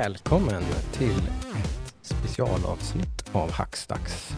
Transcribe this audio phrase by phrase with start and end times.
[0.00, 0.62] Välkommen
[0.92, 1.18] till
[1.54, 4.28] ett specialavsnitt av Hackstacks.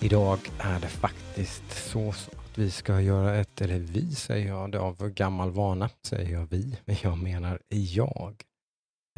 [0.00, 4.80] Idag är det faktiskt så att vi ska göra ett, eller vi säger jag, det
[4.80, 8.42] av gammal vana säger jag vi, men jag menar jag.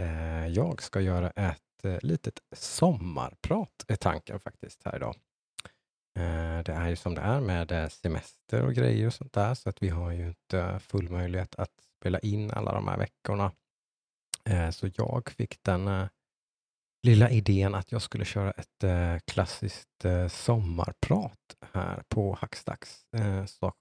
[0.01, 5.16] Eh, jag ska göra ett eh, litet sommarprat är tanken faktiskt här idag.
[6.19, 9.69] Eh, det är ju som det är med semester och grejer och sånt där, så
[9.69, 13.52] att vi har ju inte full möjlighet att spela in alla de här veckorna.
[14.45, 16.09] Eh, så jag fick den eh,
[17.03, 19.89] lilla idén att jag skulle köra ett eh, klassiskt
[20.29, 21.39] sommarprat
[21.73, 23.01] här på Hackstacks.
[23.47, 23.73] Så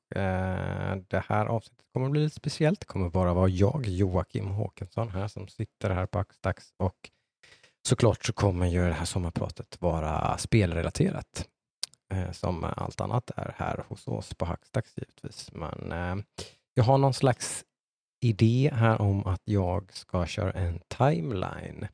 [1.07, 2.79] det här avsnittet kommer att bli lite speciellt.
[2.79, 7.09] Det kommer bara vara jag, Joakim Håkansson här som sitter här på Hackstacks och
[7.87, 11.47] såklart så kommer ju det här sommarpratet vara spelrelaterat
[12.31, 15.51] som allt annat är här hos oss på Hackstacks givetvis.
[15.53, 15.93] Men
[16.73, 17.65] jag har någon slags
[18.19, 21.87] idé här om att jag ska köra en timeline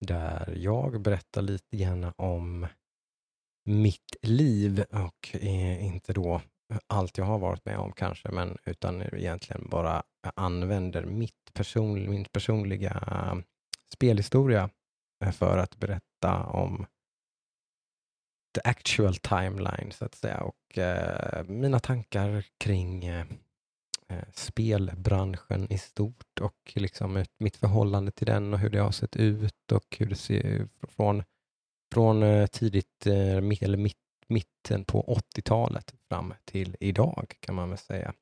[0.00, 2.66] där jag berättar lite grann om
[3.64, 6.40] mitt liv och eh, inte då
[6.86, 10.02] allt jag har varit med om kanske, men utan egentligen bara
[10.34, 13.02] använder mitt person, min personliga
[13.94, 14.70] spelhistoria
[15.24, 16.86] eh, för att berätta om
[18.54, 23.24] the actual timeline så att säga och eh, mina tankar kring Eh,
[24.12, 29.16] Eh, spelbranschen i stort och liksom mitt förhållande till den och hur det har sett
[29.16, 31.22] ut och hur det ser ut från,
[31.94, 33.96] från eh, tidigt, eh, eller mitt,
[34.28, 38.14] mitten på 80-talet fram till idag kan man väl säga.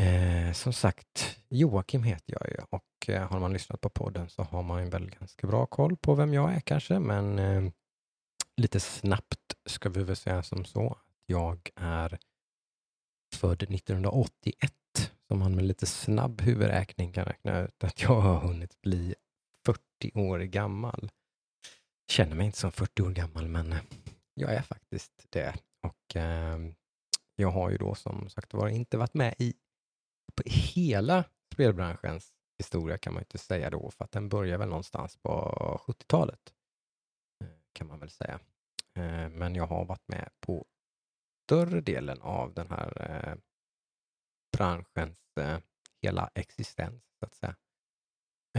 [0.00, 4.42] Eh, som sagt, Joakim heter jag ju och eh, har man lyssnat på podden så
[4.42, 7.70] har man väl ganska bra koll på vem jag är kanske, men eh,
[8.56, 10.98] lite snabbt ska vi väl säga som så.
[11.26, 12.18] Jag är
[13.34, 14.72] född 1981,
[15.28, 19.14] som man med lite snabb huvudräkning kan räkna ut att jag har hunnit bli
[19.66, 19.80] 40
[20.14, 21.10] år gammal.
[22.10, 23.78] Känner mig inte som 40 år gammal, men eh,
[24.34, 25.54] jag är faktiskt det.
[25.82, 26.58] Och eh,
[27.36, 29.54] jag har ju då som sagt var inte varit med i
[30.36, 35.16] på hela spelbranschens historia kan man inte säga då, för att den börjar väl någonstans
[35.16, 35.30] på
[35.86, 36.54] 70-talet.
[37.44, 38.40] Eh, kan man väl säga.
[38.94, 40.66] Eh, men jag har varit med på
[41.44, 43.34] större delen av den här eh,
[44.56, 45.58] branschens eh,
[46.02, 47.56] hela existens, så att säga.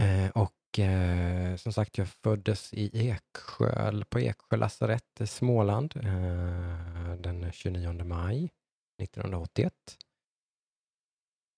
[0.00, 7.14] Eh, och eh, som sagt, jag föddes i Eksjö, på Eksjö lasarett i Småland eh,
[7.18, 8.50] den 29 maj
[9.02, 9.72] 1981.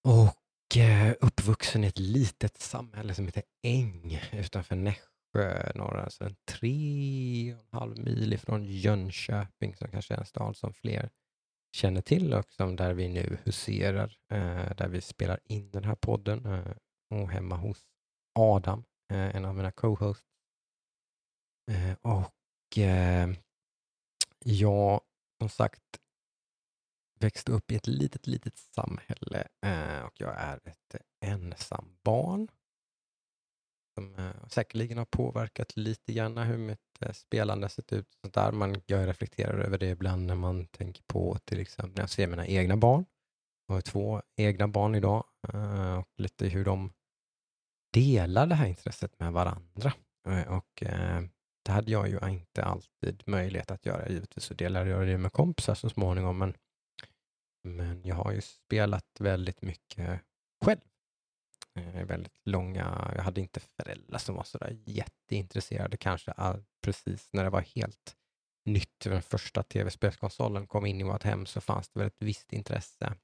[0.04, 5.17] Och eh, uppvuxen i ett litet samhälle som heter Äng utanför Nässjö,
[5.74, 10.56] några, alltså en tre och en halv mil ifrån Jönköping, som kanske är en stad
[10.56, 11.10] som fler
[11.72, 15.94] känner till och som där vi nu huserar, eh, där vi spelar in den här
[15.94, 16.76] podden eh,
[17.10, 17.86] och hemma hos
[18.38, 20.26] Adam, eh, en av mina co-hosts.
[21.70, 23.28] Eh, och eh,
[24.44, 25.00] jag,
[25.38, 25.82] som sagt,
[27.20, 32.48] växte upp i ett litet, litet samhälle eh, och jag är ett ensam barn
[33.98, 38.06] som eh, säkerligen har påverkat lite grann hur mitt eh, spelande sett ut.
[38.20, 38.52] Sånt där.
[38.52, 42.26] Man, jag reflekterar över det ibland när man tänker på till exempel när jag ser
[42.26, 43.04] mina egna barn.
[43.66, 46.92] Jag har två egna barn idag eh, och lite hur de
[47.92, 49.92] delar det här intresset med varandra.
[50.28, 51.22] Eh, och eh,
[51.64, 54.08] det hade jag ju inte alltid möjlighet att göra.
[54.08, 56.54] Givetvis så delade jag det med kompisar så småningom, men,
[57.64, 60.20] men jag har ju spelat väldigt mycket
[60.64, 60.80] själv
[61.78, 63.12] Eh, väldigt långa.
[63.16, 66.34] Jag hade inte föräldrar som var sådär jätteintresserade kanske
[66.82, 68.16] precis när det var helt
[68.64, 69.00] nytt.
[69.04, 73.14] Den första tv-spelskonsolen kom in i vårt hem så fanns det väl ett visst intresse.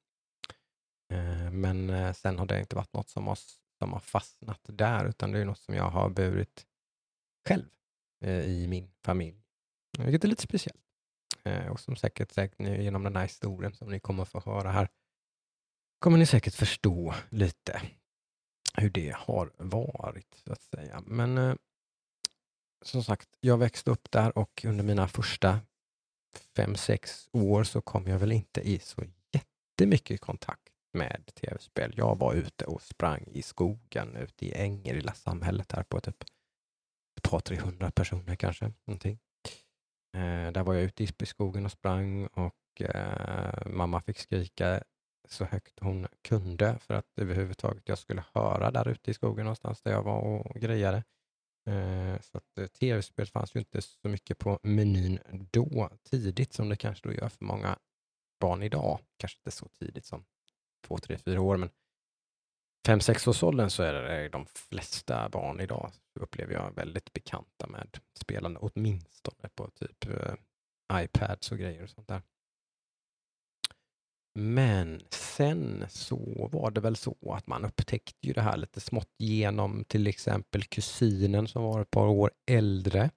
[1.13, 3.39] Eh, men eh, sen har det inte varit något som har,
[3.79, 6.67] som har fastnat där, utan det är något som jag har burit
[7.49, 7.65] själv
[8.45, 9.43] i min familj.
[9.99, 10.81] Vilket är lite speciellt.
[11.71, 14.89] Och som säkert, säkert genom den här historien som ni kommer att få höra här
[16.05, 17.83] kommer ni säkert förstå lite
[18.79, 21.03] hur det har varit, så att säga.
[21.07, 21.55] Men eh,
[22.83, 25.61] som sagt, jag växte upp där och under mina första
[26.57, 31.95] fem, sex år så kom jag väl inte i så jättemycket kontakt med tv-spel.
[31.97, 36.25] Jag var ute och sprang i skogen ute i Änger, lilla samhället här på typ
[37.17, 38.73] ett par, tre hundra personer kanske.
[38.85, 39.19] Någonting.
[40.15, 44.83] Eh, där var jag ute i skogen och sprang och eh, mamma fick skrika
[45.29, 49.83] så högt hon kunde för att överhuvudtaget jag skulle höra där ute i skogen någonstans
[49.83, 51.05] där jag var och grejade.
[51.67, 55.19] Eh, så att eh, tv-spel fanns ju inte så mycket på menyn
[55.51, 57.79] då, tidigt som det kanske då gör för många
[58.41, 59.01] barn idag.
[59.17, 60.25] Kanske inte så tidigt som
[60.87, 61.71] två, tre, fyra år, men
[62.89, 69.49] 5-6-årsåldern så är det de flesta barn idag upplever jag väldigt bekanta med spelande, åtminstone
[69.55, 70.35] på typ eh,
[70.93, 72.23] iPads och grejer och sånt där.
[74.39, 79.15] Men sen så var det väl så att man upptäckte ju det här lite smått
[79.19, 83.11] genom till exempel kusinen som var ett par år äldre.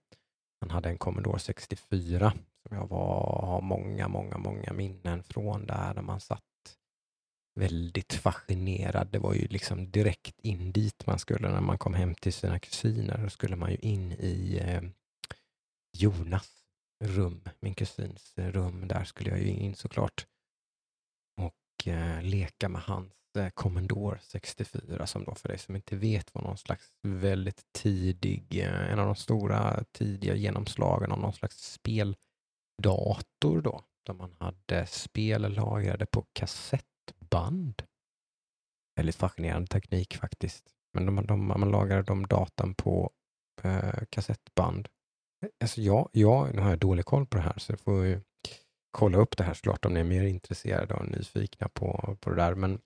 [0.61, 2.33] Han hade en Commodore 64
[2.67, 6.43] som jag var, har många, många, många minnen från där, där man satt
[7.59, 9.07] väldigt fascinerad.
[9.11, 12.59] Det var ju liksom direkt in dit man skulle när man kom hem till sina
[12.59, 13.17] kusiner.
[13.23, 14.81] Då skulle man ju in i eh,
[15.97, 16.49] Jonas
[17.03, 18.87] rum, min kusins rum.
[18.87, 20.25] Där skulle jag ju in såklart
[21.85, 26.41] Eh, leka med hans eh, Commodore 64 som då för dig som inte vet var
[26.41, 33.61] någon slags väldigt tidig, eh, en av de stora tidiga genomslagen av någon slags speldator
[33.61, 37.83] då, där man hade spel lagrade på kassettband.
[38.95, 40.63] Väldigt fascinerande teknik faktiskt.
[40.93, 43.11] Men de, de, man lagrade de datan på
[43.63, 44.87] eh, kassettband.
[45.61, 48.21] Alltså jag, jag, nu har jag dålig koll på det här så det får ju
[48.91, 52.35] kolla upp det här såklart om ni är mer intresserade och nyfikna på, på det
[52.35, 52.55] där.
[52.55, 52.81] Men,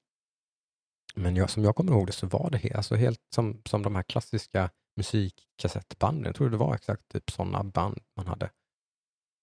[1.16, 3.96] men jag, som jag kommer ihåg det så var det alltså helt som, som de
[3.96, 6.26] här klassiska musikkassettbanden.
[6.26, 8.50] Jag tror det var exakt typ sådana band man hade.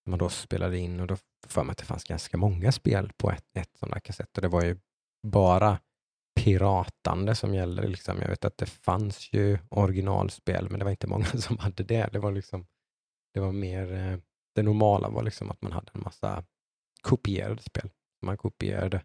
[0.06, 1.16] Man då spelade in och då
[1.46, 4.48] för mig att det fanns ganska många spel på ett, ett här kassett och det
[4.48, 4.78] var ju
[5.26, 5.78] bara
[6.40, 7.88] piratande som gällde.
[7.88, 8.18] Liksom.
[8.20, 12.08] Jag vet att det fanns ju originalspel men det var inte många som hade det.
[12.12, 12.66] Det var liksom
[13.34, 14.18] det var mer eh,
[14.58, 16.44] det normala var liksom att man hade en massa
[17.02, 17.90] kopierade spel.
[18.22, 19.02] Man kopierade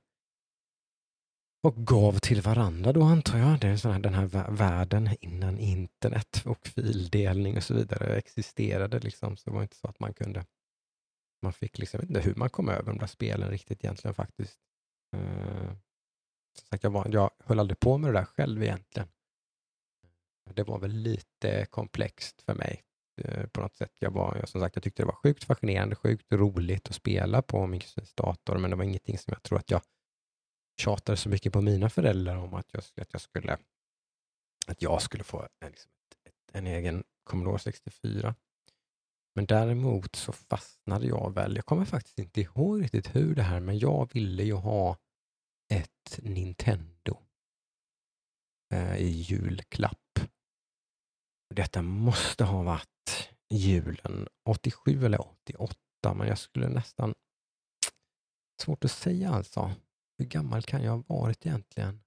[1.64, 3.60] och gav till varandra då antar jag.
[3.60, 9.00] Det är sån här, den här världen innan internet och fildelning och så vidare existerade.
[9.00, 9.38] Liksom.
[9.38, 10.46] Så det var inte så att man kunde,
[11.42, 14.16] man fick liksom, jag vet inte hur man kom över de där spelen riktigt egentligen
[14.16, 14.60] faktiskt.
[15.16, 15.74] Uh,
[16.70, 19.10] sagt, jag, var, jag höll aldrig på med det där själv egentligen.
[20.54, 22.84] Det var väl lite komplext för mig
[23.22, 23.92] Eh, på något sätt.
[24.00, 27.68] Jag, var, som sagt, jag tyckte det var sjukt fascinerande, sjukt roligt att spela på
[27.68, 29.82] min kusins dator, men det var ingenting som jag tror att jag
[30.82, 33.58] tjatade så mycket på mina föräldrar om att jag, att jag skulle
[34.68, 35.92] att jag skulle få en, liksom,
[36.52, 38.36] en egen Commodore 64.
[39.36, 43.60] Men däremot så fastnade jag väl, jag kommer faktiskt inte ihåg riktigt hur det här,
[43.60, 44.98] men jag ville ju ha
[45.74, 47.18] ett Nintendo
[48.74, 50.20] eh, i julklapp.
[51.56, 52.93] Detta måste ha varit
[53.58, 57.14] julen 87 eller 88, men jag skulle nästan...
[58.62, 59.72] Svårt att säga alltså.
[60.18, 62.02] Hur gammal kan jag ha varit egentligen?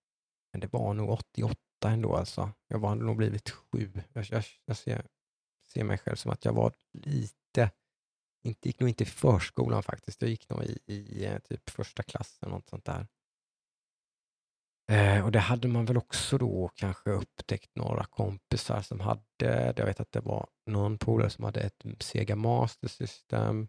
[0.53, 2.51] Men det var nog 88 ändå alltså.
[2.69, 3.93] Jag var nog blivit sju.
[4.13, 5.07] Jag, jag, jag ser,
[5.73, 7.71] ser, mig själv som att jag var lite,
[8.43, 10.23] inte, gick nog inte i förskolan faktiskt.
[10.23, 13.07] Jag gick nog i, i eh, typ första klassen, något sånt där.
[14.93, 19.87] Eh, och det hade man väl också då kanske upptäckt några kompisar som hade, jag
[19.87, 23.69] vet att det var någon polare som hade ett Sega Master System,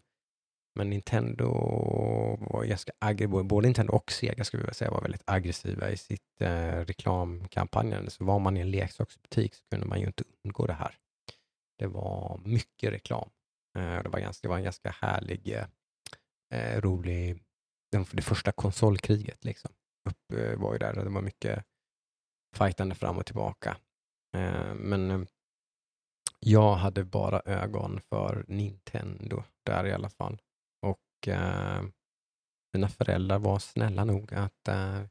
[0.74, 1.46] men Nintendo
[2.40, 6.40] var ganska aggressiva, både Nintendo och Sega skulle jag säga var väldigt aggressiva i sitt
[6.40, 8.10] eh, reklamkampanjande.
[8.10, 10.98] Så var man i en leksaksbutik så kunde man ju inte undgå det här.
[11.78, 13.30] Det var mycket reklam.
[13.78, 15.66] Eh, det, var ganska, det var en ganska härlig, eh,
[16.54, 17.42] eh rolig,
[18.12, 19.70] det första konsolkriget liksom
[20.04, 21.64] upp, eh, var ju där och det var mycket
[22.56, 23.76] fightande fram och tillbaka.
[24.36, 25.20] Eh, men eh,
[26.40, 30.40] jag hade bara ögon för Nintendo där i alla fall.
[30.82, 31.82] Och eh,
[32.72, 35.02] mina föräldrar var snälla nog att eh,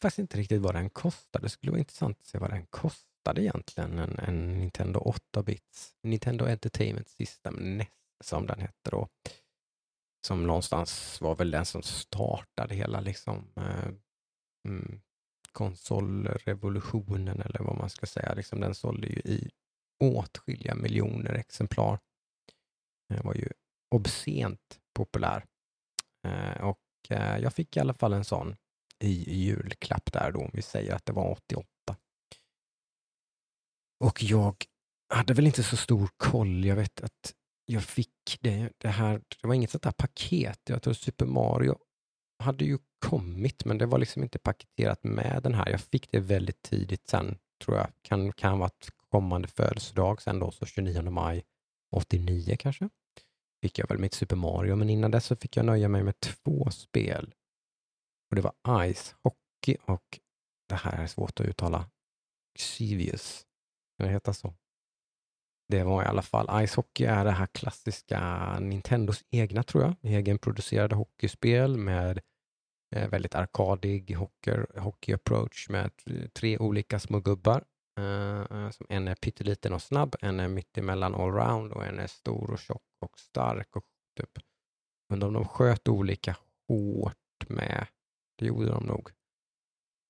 [0.00, 1.44] faktiskt inte riktigt vad den kostade.
[1.44, 6.46] Det skulle vara intressant att se vad den kostade egentligen, en, en Nintendo 8-bits, Nintendo
[6.46, 7.88] Entertainment System NES
[8.24, 9.08] som den hette då
[10.26, 13.88] som någonstans var väl den som startade hela liksom, eh,
[14.68, 15.00] mm,
[15.52, 18.34] konsolrevolutionen eller vad man ska säga.
[18.34, 19.50] Liksom, den sålde ju i
[20.04, 21.98] åtskilliga miljoner exemplar.
[23.08, 23.48] Den var ju
[23.94, 25.44] obscent populär.
[26.26, 28.56] Eh, och eh, jag fick i alla fall en sån
[28.98, 31.66] i julklapp där då, om vi säger att det var 88.
[34.04, 34.64] Och jag
[35.14, 36.64] hade väl inte så stor koll.
[36.64, 37.34] Jag vet att
[37.66, 40.60] jag fick det, det här, det var inget sånt där paket.
[40.64, 41.78] Jag tror Super Mario
[42.38, 45.68] hade ju kommit, men det var liksom inte paketerat med den här.
[45.70, 47.88] Jag fick det väldigt tidigt sen, tror jag.
[48.02, 48.70] Kan, kan vara
[49.10, 51.44] kommande födelsedag sen då, så 29 maj
[51.90, 52.88] 89 kanske.
[53.62, 56.20] Fick jag väl mitt Super Mario, men innan dess så fick jag nöja mig med
[56.20, 57.34] två spel.
[58.30, 60.20] Och det var Ice Hockey och
[60.68, 61.90] det här är svårt att uttala.
[62.58, 63.46] Xivius.
[63.96, 64.54] Kan det heta så?
[65.68, 69.94] Det var i alla fall, Ice Hockey är det här klassiska Nintendos egna, tror jag,
[70.02, 72.20] egenproducerade hockeyspel med
[72.94, 75.90] Eh, väldigt arkadig hockey, hockey approach med
[76.32, 77.64] tre olika små gubbar.
[77.98, 82.06] Eh, eh, som en är pytteliten och snabb, en är mittemellan allround och en är
[82.06, 83.76] stor och tjock och stark.
[83.76, 83.84] Och
[84.20, 84.38] typ.
[85.08, 86.36] Men om de sköt olika
[86.68, 87.86] hårt med,
[88.38, 89.10] det gjorde de nog.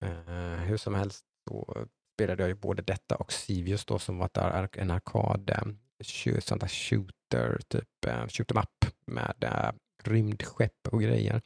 [0.04, 1.86] Eh, hur som helst så
[2.16, 4.30] spelade jag ju både detta och Sivius då som var
[4.72, 9.72] en arkad, eh, sånt där shooter, typ eh, shoot em up med eh,
[10.04, 11.42] rymdskepp och grejer.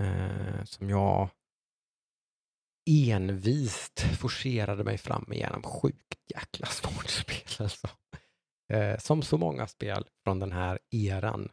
[0.00, 1.30] Eh, som jag
[2.90, 5.62] envist forcerade mig fram igenom.
[5.62, 7.88] Sjukt jäkla svårt spel alltså.
[8.98, 11.48] Som så många spel från den här eran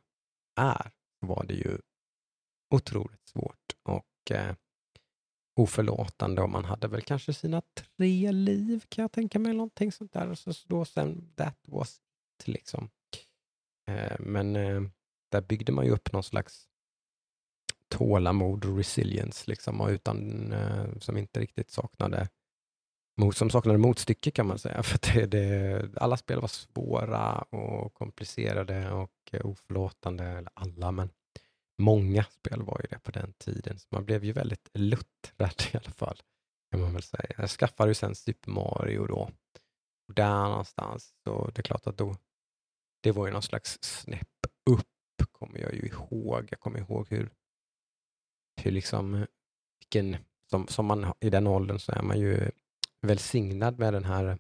[0.60, 1.78] är, var det ju
[2.76, 4.32] otroligt svårt och
[5.60, 7.62] oförlåtande och man hade väl kanske sina
[7.98, 10.30] tre liv kan jag tänka mig, någonting sånt där.
[10.30, 12.00] Och så så då sen, that was
[12.40, 12.90] it liksom.
[13.88, 14.82] Eh, men eh,
[15.32, 16.68] där byggde man ju upp någon slags
[17.88, 22.28] tålamod och resilience liksom och utan, eh, som inte riktigt saknade
[23.34, 24.84] som saknade motstycke kan man säga.
[24.84, 30.24] För det, det, alla spel var svåra och komplicerade och eh, oförlåtande.
[30.24, 31.10] Eller alla, men
[31.80, 33.80] många spel var ju det på den tiden.
[33.80, 36.22] Så man blev ju väldigt luttrad i alla fall.
[36.72, 37.36] kan man väl säga.
[37.38, 39.32] Jag skaffade ju sen Super Mario då.
[40.08, 42.16] Och där någonstans, så det är klart att då,
[43.02, 46.48] det var ju någon slags snäpp upp, kommer jag ju ihåg.
[46.52, 47.30] Jag kommer ihåg hur
[48.60, 49.26] hur liksom,
[49.80, 50.18] vilken,
[50.50, 52.52] som, som man i den åldern så är man ju
[53.02, 54.38] välsignad med den här,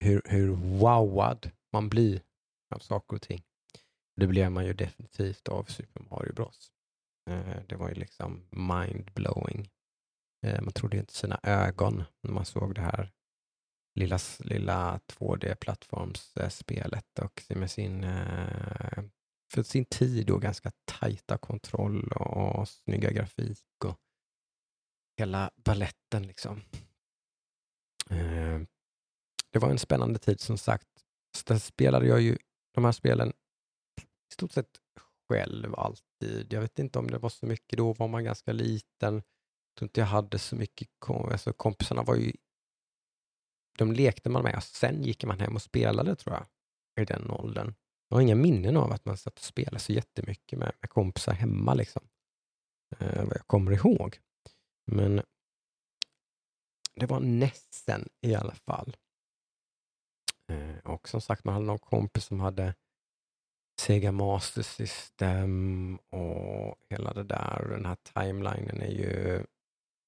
[0.00, 0.48] hur, hur
[0.78, 2.22] wowad man blir
[2.74, 3.42] av saker och ting.
[4.16, 6.70] Det blev man ju definitivt av Super Mario Bros.
[7.30, 9.70] Eh, det var ju liksom mind-blowing.
[10.46, 13.12] Eh, man trodde inte sina ögon när man såg det här
[13.94, 19.02] lilla, lilla 2D-plattformsspelet och med sin eh,
[19.52, 23.98] för sin tid och ganska tajta kontroll och snygga grafik och
[25.18, 26.62] hela balletten liksom.
[29.52, 30.88] Det var en spännande tid som sagt.
[31.36, 32.38] Sen spelade jag ju
[32.74, 33.32] de här spelen
[34.36, 34.80] stort sett
[35.28, 36.52] själv alltid.
[36.52, 39.14] Jag vet inte om det var så mycket, då var man ganska liten.
[39.14, 42.32] Jag tror inte jag hade så mycket, alltså kompisarna var ju,
[43.78, 46.46] de lekte man med och sen gick man hem och spelade tror jag,
[47.02, 47.74] i den åldern.
[48.08, 51.32] Jag har inga minnen av att man satt och spelade så jättemycket med, med kompisar
[51.32, 52.08] hemma, liksom.
[52.98, 54.18] Eh, vad jag kommer ihåg.
[54.86, 55.22] Men
[56.94, 58.96] det var nästan i alla fall.
[60.48, 62.74] Eh, och som sagt, man hade någon kompis som hade
[63.80, 67.66] Sega Master System och hela det där.
[67.70, 69.44] Den här timelinen är ju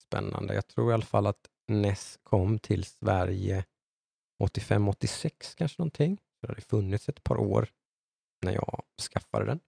[0.02, 0.54] spännande.
[0.54, 3.64] Jag tror i alla fall att NES kom till Sverige
[4.42, 6.18] 85-86 kanske någonting.
[6.40, 7.68] Så det har funnits ett par år
[8.42, 8.82] när jag
[9.12, 9.60] skaffade den.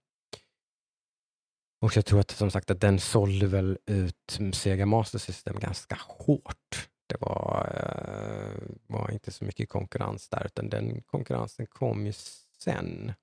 [1.81, 5.97] Och jag tror att som sagt att den sålde väl ut Sega Master System ganska
[6.07, 6.89] hårt.
[7.07, 12.13] Det var, eh, var inte så mycket konkurrens där, utan den konkurrensen kom ju
[12.59, 13.13] sen.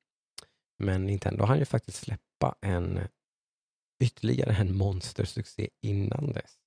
[0.79, 3.09] Men Nintendo hann ju faktiskt släppa en eh,
[4.05, 6.59] ytterligare en monstersuccé innan dess.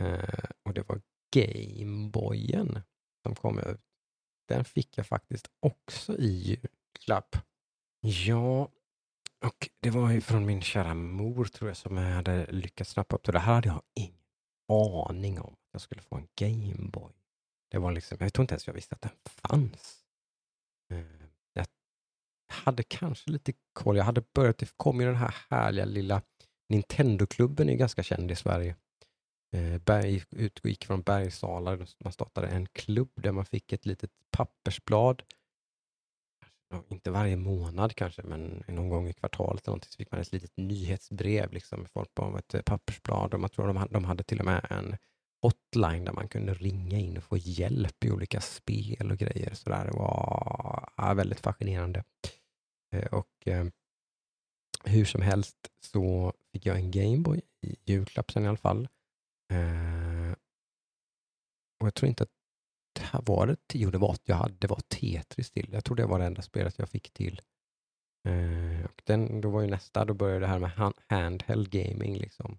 [0.00, 1.00] Eh, och det var
[1.34, 2.80] Gameboyen
[3.22, 3.80] som kom ut.
[4.48, 7.36] Den fick jag faktiskt också i julklapp.
[8.00, 8.68] Ja,
[9.44, 13.16] och det var ju från min kära mor tror jag som jag hade lyckats snappa
[13.16, 13.32] upp det.
[13.32, 14.20] Det här hade jag ingen
[14.68, 15.56] aning om.
[15.72, 17.12] Jag skulle få en Gameboy.
[17.70, 20.04] Det var liksom, jag tror inte ens jag visste att den fanns.
[20.90, 21.19] Eh,
[22.64, 23.96] hade kanske lite koll.
[23.96, 26.22] Jag hade börjat, det kom ju den här härliga lilla
[26.68, 28.76] Nintendo-klubben är ganska känd i Sverige.
[29.56, 31.78] Eh, Berg, utgick från Bergsala.
[32.04, 35.22] Man startade en klubb där man fick ett litet pappersblad
[36.88, 40.32] inte varje månad kanske, men någon gång i kvartalet eller någonting så fick man ett
[40.32, 43.34] litet nyhetsbrev liksom, i form av ett eh, pappersblad.
[43.34, 44.96] Och man tror de hade, de hade till och med en
[45.42, 49.54] hotline där man kunde ringa in och få hjälp i olika spel och grejer.
[49.54, 49.84] Så där.
[49.84, 52.04] Det var ja, väldigt fascinerande.
[52.90, 53.66] Eh, och eh,
[54.84, 58.88] hur som helst så fick jag en Gameboy i julklapp sen i alla fall.
[59.52, 60.32] Eh,
[61.80, 62.32] och jag tror inte att
[62.92, 65.72] det här var det, jo det var, jag hade, det var Tetris till.
[65.72, 67.40] Jag tror det var det enda spelet jag fick till.
[68.28, 72.16] Eh, och den, då var ju nästa, då började det här med handheld gaming.
[72.16, 72.58] Liksom.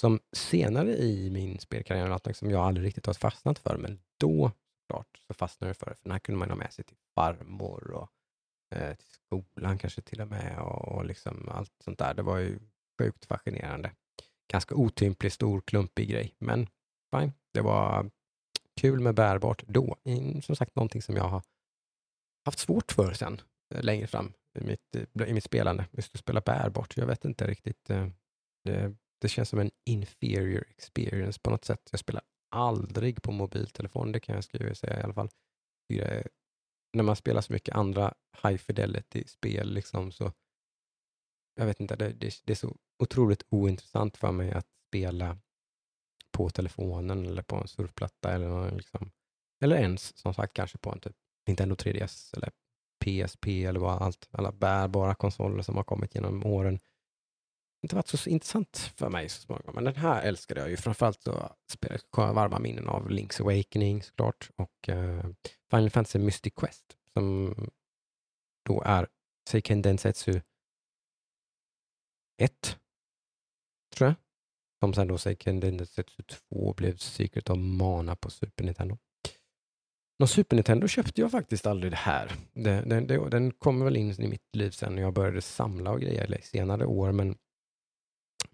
[0.00, 4.52] Som senare i min spelkarriär, något som jag aldrig riktigt har fastnat för, men då
[4.88, 5.94] klart så fastnade jag för det.
[5.94, 8.10] För den här kunde man ha med sig till farmor och
[8.72, 12.14] eh, till skolan kanske till och med och, och liksom allt sånt där.
[12.14, 12.58] Det var ju
[13.00, 13.92] sjukt fascinerande.
[14.52, 16.66] Ganska otymplig, stor, klumpig grej, men
[17.16, 17.32] fine.
[17.52, 18.10] Det var
[18.80, 19.96] kul med bärbart då.
[20.42, 21.42] Som sagt någonting som jag har
[22.44, 23.40] haft svårt för sen
[23.74, 25.86] eh, längre fram i mitt, eh, i mitt spelande.
[25.92, 26.96] Just att spela bärbart.
[26.96, 27.90] Jag vet inte riktigt.
[27.90, 28.08] Eh,
[28.64, 31.88] det, det känns som en inferior experience på något sätt.
[31.90, 35.28] Jag spelar aldrig på mobiltelefon, det kan jag skriva säga i alla fall.
[35.88, 36.28] Det,
[36.92, 40.32] när man spelar så mycket andra high fidelity-spel liksom så
[41.54, 45.38] jag vet inte, det, det, det, är så otroligt ointressant för mig att spela
[46.30, 49.10] på telefonen eller på en surfplatta eller, liksom,
[49.62, 52.50] eller ens som sagt kanske på en typ Nintendo 3DS eller
[53.04, 56.78] PSP eller vad allt, alla bärbara konsoler som har kommit genom åren.
[57.82, 60.76] Inte varit så intressant för mig så småningom, men den här älskade jag ju.
[60.76, 61.50] Framförallt så
[62.10, 65.22] kom jag varma minnen av Link's Awakening såklart och uh,
[65.70, 67.54] Final Fantasy Mystic Quest som
[68.64, 69.06] då är
[69.48, 70.40] Seiken Densetsu
[72.42, 72.78] 1,
[73.96, 74.14] tror jag.
[74.80, 78.98] Som sen då Seiken Densetsu 2 blev Secret of Mana på Super Nintendo.
[80.18, 82.32] Någon Super Nintendo köpte jag faktiskt aldrig det här.
[82.52, 86.00] Den, den, den kom väl in i mitt liv sen när jag började samla och
[86.00, 87.38] grejer senare år, men,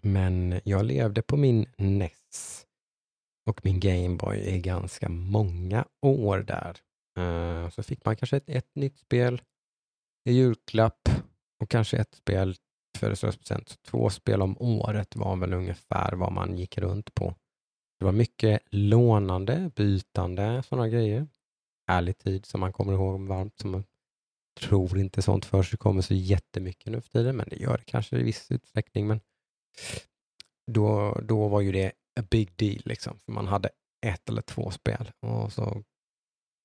[0.01, 2.65] men jag levde på min NES
[3.45, 6.77] och min Gameboy i ganska många år där.
[7.17, 9.41] Eh, så fick man kanske ett, ett nytt spel
[10.29, 11.09] i julklapp
[11.61, 12.55] och kanske ett spel
[12.97, 13.77] födelsedagspresent.
[13.83, 17.35] Två spel om året var väl ungefär vad man gick runt på.
[17.99, 21.27] Det var mycket lånande, bytande, sådana grejer
[21.89, 23.59] härlig tid som man kommer ihåg varmt.
[23.59, 23.83] Som man
[24.59, 27.83] tror inte sånt för sig kommer så jättemycket nu för tiden, men det gör det
[27.85, 29.07] kanske i viss utsträckning.
[29.07, 29.19] Men
[30.71, 33.19] då, då var ju det a big deal, liksom.
[33.19, 33.69] för man hade
[34.05, 35.83] ett eller två spel och så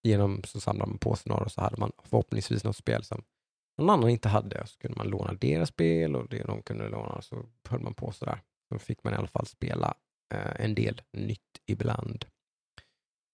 [0.02, 3.24] genom så samlade man på sig några och så hade man förhoppningsvis något spel som
[3.78, 4.66] någon annan inte hade.
[4.66, 8.12] Så kunde man låna deras spel och det de kunde låna så höll man på
[8.12, 8.42] sådär.
[8.70, 9.94] Då fick man i alla fall spela
[10.34, 12.24] eh, en del nytt ibland.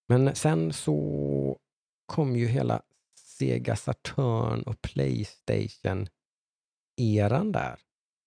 [0.08, 1.58] Men sen så
[2.06, 2.82] kom ju hela
[3.18, 7.78] Sega Saturn och Playstation-eran där.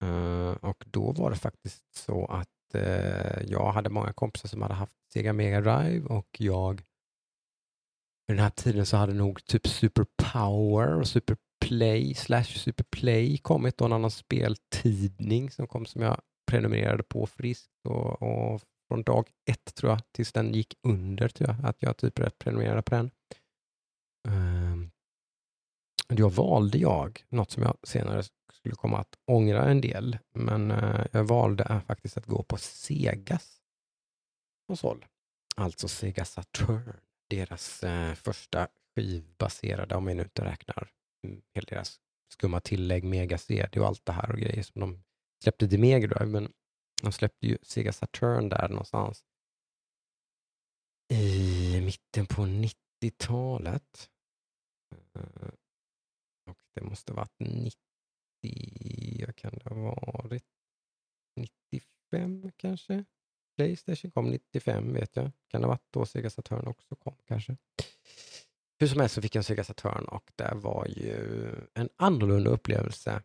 [0.04, 4.74] Eh, och då var det faktiskt så att uh, jag hade många kompisar som hade
[4.74, 6.82] haft Sega Mega Drive och jag
[8.28, 12.84] vid den här tiden så hade nog typ Super Power och Super Play slash Super
[12.84, 18.62] Play kommit och en annan speltidning som kom som jag prenumererade på friskt och, och
[18.88, 22.82] från dag ett tror jag tills den gick under tror jag att jag typ prenumererade
[22.82, 23.12] på den.
[26.08, 31.06] Då valde jag något som jag senare skulle komma att ångra en del, men eh,
[31.12, 33.62] jag valde faktiskt att gå på Segas
[34.68, 35.06] konsol.
[35.56, 36.94] Alltså Sega Saturn,
[37.30, 40.92] deras eh, första skivbaserade, om vi nu inte räknar
[41.28, 42.00] mm, hela deras
[42.34, 45.04] skumma tillägg, Mega CD och allt det här och grejer som de
[45.44, 46.52] släppte till Mega Drive, men
[47.02, 49.24] de släppte ju Sega Saturn där någonstans
[51.14, 54.10] i mitten på 90-talet.
[56.74, 57.76] Det måste varit 90,
[59.26, 60.44] vad kan det ha varit?
[61.36, 63.06] 95 kanske?
[63.56, 65.32] Playstation kom 95 vet jag.
[65.48, 67.58] Kan det ha varit då Sega Saturn också kom kanske?
[68.80, 72.50] Hur som helst så fick jag en Sega Saturn och det var ju en annorlunda
[72.50, 73.24] upplevelse.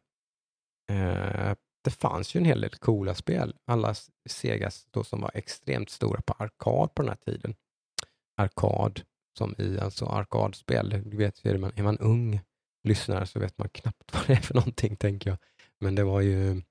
[0.90, 3.56] Eh, det fanns ju en hel del coola spel.
[3.64, 3.94] Alla
[4.28, 7.54] Segas då som var extremt stora på arkad på den här tiden.
[8.36, 9.02] Arkad
[9.38, 11.02] som i alltså arkadspel.
[11.04, 12.40] Du vet, är man, är man ung
[12.84, 15.38] lyssnare så vet man knappt vad det är för någonting, tänker jag.
[15.78, 16.62] Men det var ju,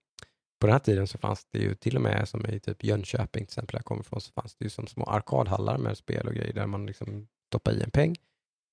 [0.60, 3.46] på den här tiden så fanns det ju till och med, som i typ Jönköping
[3.46, 6.28] till exempel, där jag kommer ifrån, så fanns det ju som små arkadhallar med spel
[6.28, 8.16] och grejer där man liksom stoppade i en peng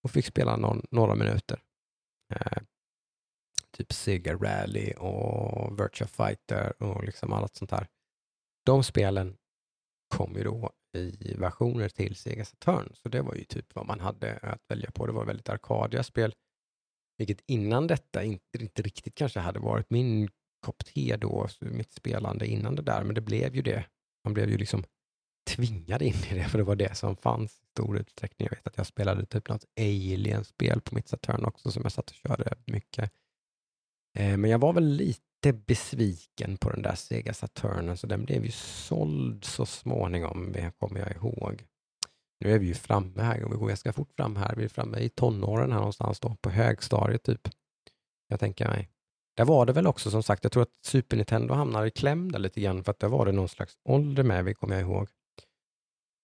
[0.03, 1.63] och fick spela någon, några minuter.
[2.35, 2.63] Eh,
[3.71, 7.89] typ Sega Rally och Virtua Fighter och liksom allt sånt där.
[8.67, 9.37] De spelen
[10.09, 12.93] kom ju då i versioner till Sega Saturn.
[12.95, 15.07] Så det var ju typ vad man hade att välja på.
[15.07, 16.35] Det var väldigt arkadiga spel,
[17.17, 20.29] vilket innan detta inte, inte riktigt kanske hade varit min
[20.61, 23.85] kopp te då, mitt spelande innan det där, men det blev ju det.
[24.25, 24.85] Man blev ju liksom
[25.47, 28.49] tvingad in i det, för det var det som fanns i stor utsträckning.
[28.51, 32.11] Jag vet att jag spelade typ något Alien-spel på mitt Saturn också, som jag satt
[32.11, 33.11] och körde mycket.
[34.15, 38.45] Eh, men jag var väl lite besviken på den där Sega Saturnen, så den blev
[38.45, 41.65] ju såld så småningom, kommer jag ihåg.
[42.41, 44.55] Nu är vi ju framme här, och vi går ganska fort fram här.
[44.57, 47.49] Vi är framme i tonåren här någonstans då, på högstadiet typ.
[48.29, 48.91] Jag tänker mig.
[49.37, 52.33] Där var det väl också som sagt, jag tror att Super Nintendo hamnade i kläm
[52.33, 54.83] där lite grann, för att där var det någon slags ålder med, vi kommer jag
[54.83, 55.09] ihåg.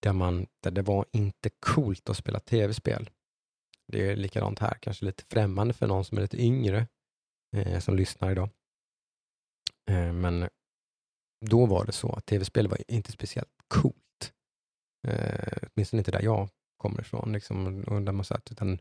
[0.03, 3.11] Där, man, där det var inte coolt att spela tv-spel.
[3.93, 6.87] Det är likadant här, kanske lite främmande för någon som är lite yngre,
[7.57, 8.49] eh, som lyssnar idag.
[9.91, 10.49] Eh, men
[11.47, 14.00] då var det så att tv-spel var inte speciellt coolt.
[15.03, 17.33] Eh, åtminstone inte där jag kommer ifrån.
[17.33, 18.79] Liksom, och där man satt, utan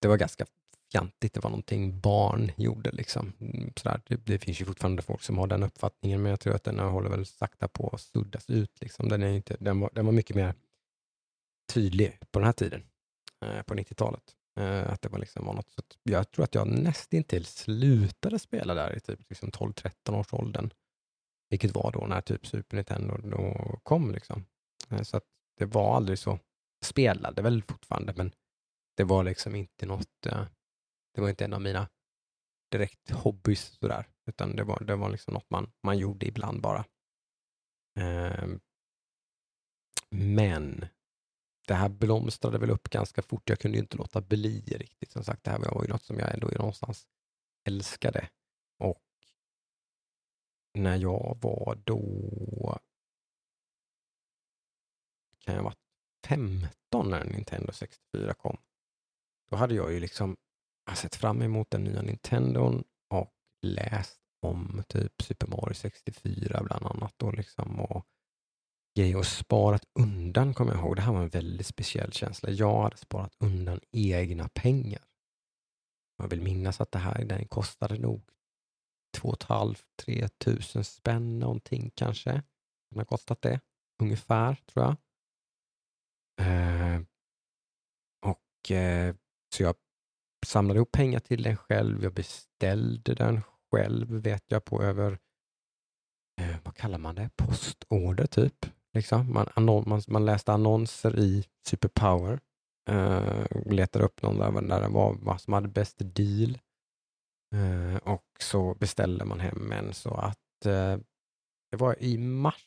[0.00, 0.46] det var ganska
[0.92, 2.90] fjantigt, det var någonting barn gjorde.
[2.90, 3.32] Liksom.
[3.40, 4.00] Mm, sådär.
[4.06, 6.78] Det, det, finns ju fortfarande folk som har den uppfattningen, men jag tror att den
[6.78, 8.80] håller väl sakta på att suddas ut.
[8.80, 9.08] Liksom.
[9.08, 10.54] Den, är inte, den, var, den var mycket mer
[11.72, 12.82] tydlig på den här tiden,
[13.40, 14.22] eh, på 90-talet.
[14.58, 18.74] Eh, att det var, liksom var något, så jag tror att jag nästintill slutade spela
[18.74, 20.70] där i typ liksom 12-13 års åldern.
[21.50, 24.10] Vilket var då när typ Super Nintendo då kom.
[24.10, 24.44] Liksom.
[24.90, 25.24] Eh, så att
[25.58, 26.30] det var aldrig så.
[26.80, 28.32] Jag spelade väl fortfarande, men
[28.96, 30.46] det var liksom inte något, eh,
[31.14, 31.88] det var inte en av mina
[32.70, 36.84] direkt hobbys sådär, utan det var, det var liksom något man, man gjorde ibland bara.
[37.98, 38.60] Ehm,
[40.10, 40.86] men
[41.66, 43.48] det här blomstrade väl upp ganska fort.
[43.48, 45.10] Jag kunde ju inte låta bli riktigt.
[45.10, 47.06] Som sagt, det här var ju något som jag ändå någonstans
[47.68, 48.28] älskade.
[48.78, 49.02] Och
[50.74, 52.78] när jag var då,
[55.46, 55.78] kan jag ha varit
[56.26, 58.56] 15 när Nintendo 64 kom.
[59.50, 60.36] Då hade jag ju liksom
[60.90, 63.32] ah, sett fram emot den nya Nintendon och
[63.62, 67.14] läst om typ Super Mario 64 bland annat.
[67.16, 68.06] då liksom, och
[68.96, 70.96] grejer och sparat undan, kommer jag ihåg.
[70.96, 72.50] Det här var en väldigt speciell känsla.
[72.50, 75.02] Jag hade sparat undan egna pengar.
[76.18, 78.30] Jag vill minnas att det här den kostade nog
[79.16, 82.30] 2 500-3 tusen spänn någonting kanske.
[82.90, 83.60] Den har kostat det,
[84.02, 84.96] ungefär, tror jag.
[86.40, 87.00] Eh,
[88.22, 89.14] och eh,
[89.54, 89.74] Så jag
[90.46, 92.02] samlade ihop pengar till den själv.
[92.02, 95.18] Jag beställde den själv, vet jag, på över
[96.40, 97.30] eh, vad kallar man det?
[97.36, 98.66] Postorder typ.
[98.92, 99.32] Liksom.
[99.32, 99.48] Man,
[99.86, 102.40] man, man läste annonser i Superpower.
[102.90, 106.58] Uh, letade upp någon där, där det var vad som hade bäst deal.
[107.54, 110.98] Uh, och så beställde man hem en så att uh,
[111.70, 112.65] det var i mars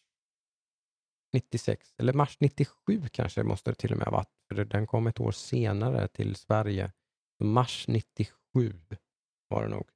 [1.33, 5.07] 96, eller mars 97 kanske måste det till och med ha varit, för den kom
[5.07, 6.91] ett år senare till Sverige.
[7.43, 8.73] Mars 97
[9.49, 9.89] var det nog.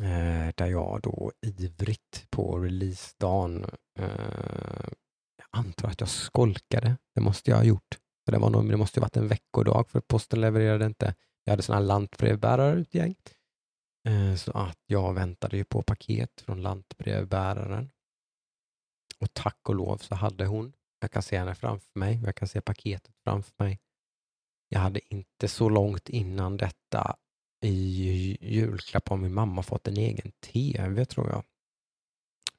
[0.00, 3.64] Eh, där jag då ivrigt på releasedagen,
[3.98, 4.88] eh,
[5.36, 6.96] jag antar att jag skolkade.
[7.14, 7.98] Det måste jag ha gjort.
[8.24, 11.14] För det, var nog, det måste ha varit en veckodag för posten levererade inte.
[11.44, 13.14] Jag hade sådana här lantbrevbärare utgäng.
[14.08, 17.90] Eh, så att jag väntade ju på paket från lantbrevbäraren.
[19.22, 22.48] Och tack och lov så hade hon, jag kan se henne framför mig, jag kan
[22.48, 23.80] se paketet framför mig.
[24.68, 27.16] Jag hade inte så långt innan detta
[27.64, 31.44] i julklapp har min mamma fått en egen tv tror jag.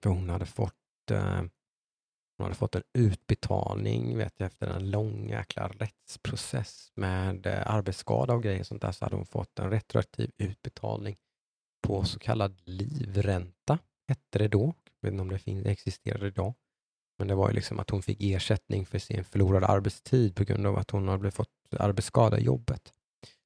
[0.03, 1.41] För hon hade fått eh,
[2.37, 8.33] hon hade fått en utbetalning vet jag, efter en lång jäkla rättsprocess med eh, arbetsskada
[8.33, 11.17] och grejer sånt där så hade hon fått en retroaktiv utbetalning
[11.81, 14.73] på så kallad livränta, hette det då.
[15.03, 16.53] Jag vet inte om det finns, existerar idag.
[17.17, 20.67] Men det var ju liksom att hon fick ersättning för sin förlorade arbetstid på grund
[20.67, 22.93] av att hon hade fått arbetsskada i jobbet.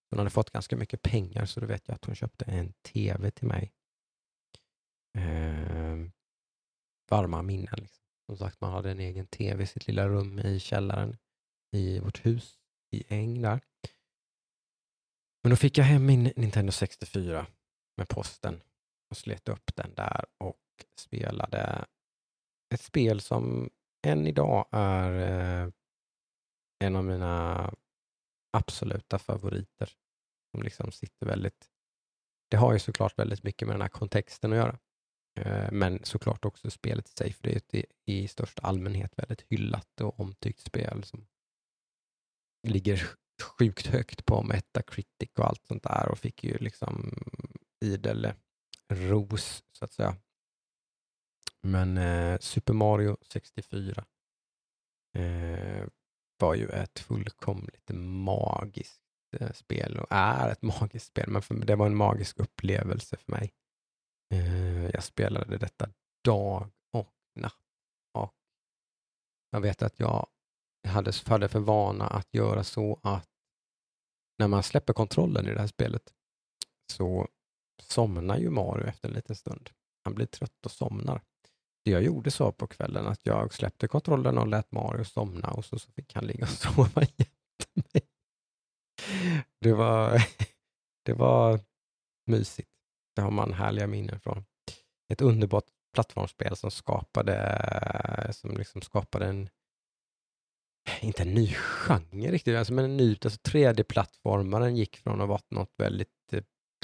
[0.09, 3.31] Hon hade fått ganska mycket pengar så då vet jag att hon köpte en tv
[3.31, 3.73] till mig.
[5.17, 5.97] Eh,
[7.09, 7.75] varma minnen.
[7.77, 8.03] Liksom.
[8.25, 11.17] Som sagt, man hade en egen tv i sitt lilla rum i källaren
[11.71, 12.59] i vårt hus
[12.91, 13.61] i Äng där.
[15.43, 17.47] Men då fick jag hem min Nintendo 64
[17.97, 18.61] med posten
[19.09, 20.55] och slet upp den där och
[20.99, 21.85] spelade
[22.73, 23.69] ett spel som
[24.07, 25.71] än idag är eh,
[26.79, 27.73] en av mina
[28.53, 29.89] absoluta favoriter.
[30.51, 31.69] Som liksom sitter väldigt...
[32.51, 34.79] Det har ju såklart väldigt mycket med den här kontexten att göra.
[35.39, 39.45] Eh, men såklart också spelet i sig, för det är ett i största allmänhet väldigt
[39.49, 41.27] hyllat och omtyckt spel som
[42.67, 43.09] ligger
[43.43, 47.13] sjukt högt på Metacritic och allt sånt där och fick ju liksom
[47.85, 48.33] idel
[48.89, 50.15] ros, så att säga.
[51.67, 54.05] Men eh, Super Mario 64
[55.17, 55.87] eh,
[56.39, 57.89] var ju ett fullkomligt
[58.25, 59.01] magiskt
[59.39, 63.31] eh, spel och är ett magiskt spel, men för, det var en magisk upplevelse för
[63.31, 63.53] mig.
[64.33, 65.89] Eh, jag spelade detta
[66.23, 67.53] dag och natt
[68.13, 68.33] och
[69.51, 70.27] jag vet att jag
[70.87, 73.29] hade, hade för vana att göra så att
[74.39, 76.13] när man släpper kontrollen i det här spelet
[76.93, 77.27] så
[77.81, 79.69] somnar ju Mario efter en liten stund.
[80.03, 81.21] Han blir trött och somnar
[81.91, 85.79] jag gjorde så på kvällen att jag släppte kontrollen och lät Mario somna och så,
[85.79, 88.01] så fick han ligga och sova jätte mig.
[89.61, 90.27] Det var,
[91.05, 91.59] det var
[92.25, 92.69] mysigt.
[93.15, 94.45] Det har man härliga minnen från.
[95.13, 99.49] Ett underbart plattformsspel som skapade, som liksom skapade en,
[101.01, 105.41] inte en ny genre riktigt, alltså, men en ny, alltså 3D-plattformaren gick från att vara
[105.49, 106.16] något väldigt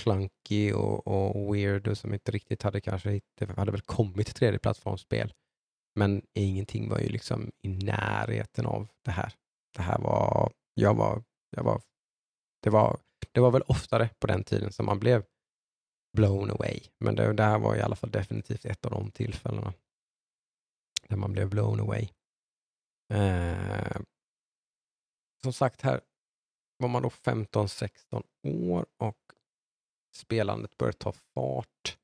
[0.02, 5.34] clunky och, och weird och som inte riktigt hade kanske, det hade väl kommit 3D-plattformsspel.
[5.96, 9.34] Men ingenting var ju liksom i närheten av det här.
[9.76, 11.82] Det här var, jag var, jag var,
[12.62, 13.00] det var,
[13.32, 15.24] Det var väl oftare på den tiden som man blev
[16.18, 16.82] blown away.
[17.00, 19.74] Men det, det här var i alla fall definitivt ett av de tillfällena
[21.10, 22.10] där man blev blown away.
[23.14, 24.02] Eh,
[25.42, 26.02] som sagt, här
[26.78, 29.18] var man då 15-16 år och
[30.16, 31.98] spelandet började ta fart.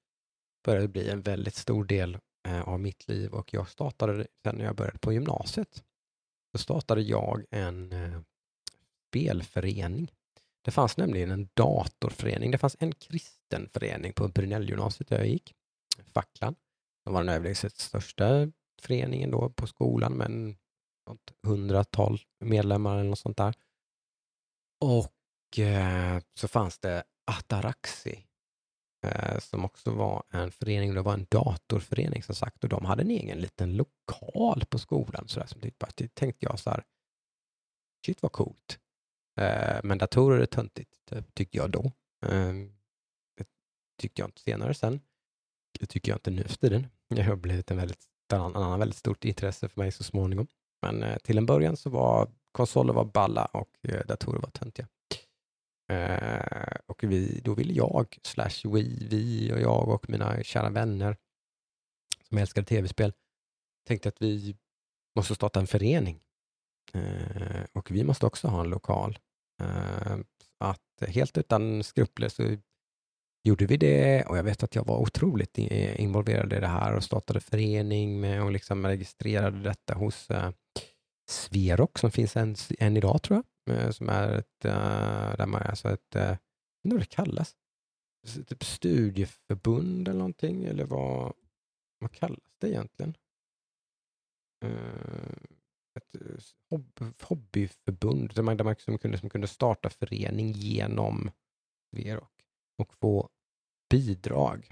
[0.65, 2.17] Började bli en väldigt stor del
[2.47, 5.83] eh, av mitt liv och jag startade sen när jag började på gymnasiet.
[6.53, 8.21] Då startade jag en eh,
[9.07, 10.11] spelförening.
[10.61, 12.51] Det fanns nämligen en datorförening.
[12.51, 15.53] Det fanns en kristen förening på Brynällgymnasiet där jag gick,
[16.13, 16.55] Facklan.
[17.05, 20.55] De var den överlägset största föreningen då på skolan med
[21.09, 23.55] något hundratal medlemmar eller något sånt där.
[24.81, 28.25] Och eh, så fanns det Ataraxi
[29.05, 33.01] eh, som också var en förening, det var en datorförening som sagt och de hade
[33.01, 35.27] en egen liten lokal på skolan.
[35.27, 36.83] Så där, som typ, typ tänkte jag så här,
[38.05, 38.79] shit vad coolt.
[39.39, 41.91] Eh, men datorer är töntigt, tyckte jag då.
[42.25, 42.75] Ehm,
[43.37, 43.47] det
[43.97, 45.01] tyckte jag inte senare sen.
[45.79, 46.87] Det tycker jag inte nu för tiden.
[47.09, 50.47] Det har blivit en väldigt, en annan väldigt stort intresse för mig så småningom.
[50.81, 53.69] Men eh, till en början så var konsoler var balla och
[54.07, 54.87] datorer var töntiga.
[55.89, 61.17] Eh, och vi, då ville jag, slash vi, vi och jag och mina kära vänner
[62.27, 63.13] som älskade tv-spel,
[63.87, 64.55] tänkte att vi
[65.15, 66.19] måste starta en förening.
[66.93, 69.19] Eh, och vi måste också ha en lokal.
[69.61, 70.17] Eh,
[70.59, 72.57] att helt utan skrupler så
[73.43, 77.03] gjorde vi det och jag vet att jag var otroligt involverad i det här och
[77.03, 80.51] startade förening med och liksom registrerade detta hos eh,
[81.29, 83.45] Sverok som finns än, än idag tror jag.
[83.69, 86.37] Eh, som är ett, uh, där man, alltså ett, uh,
[86.81, 87.55] vad det kallas?
[88.47, 91.33] Typ studieförbund eller någonting eller vad,
[91.99, 93.17] vad kallas det egentligen?
[95.95, 96.15] ett
[97.21, 101.31] hobbyförbund där man, där man liksom kunde, som kunde starta förening genom
[101.91, 102.41] Verok
[102.77, 103.29] och få
[103.89, 104.71] bidrag.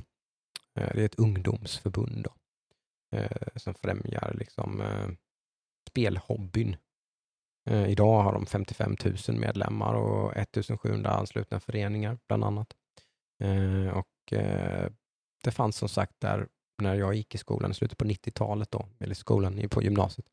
[0.73, 2.33] Det är ett ungdomsförbund då,
[3.55, 4.81] som främjar liksom,
[7.67, 7.89] eh.
[7.89, 8.95] Idag har de 55
[9.27, 12.73] 000 medlemmar och 1700 anslutna föreningar bland annat.
[13.43, 14.91] Eh, och eh,
[15.43, 16.47] det fanns som sagt där
[16.82, 20.25] när jag gick i skolan i slutet på 90-talet då, eller skolan på gymnasiet.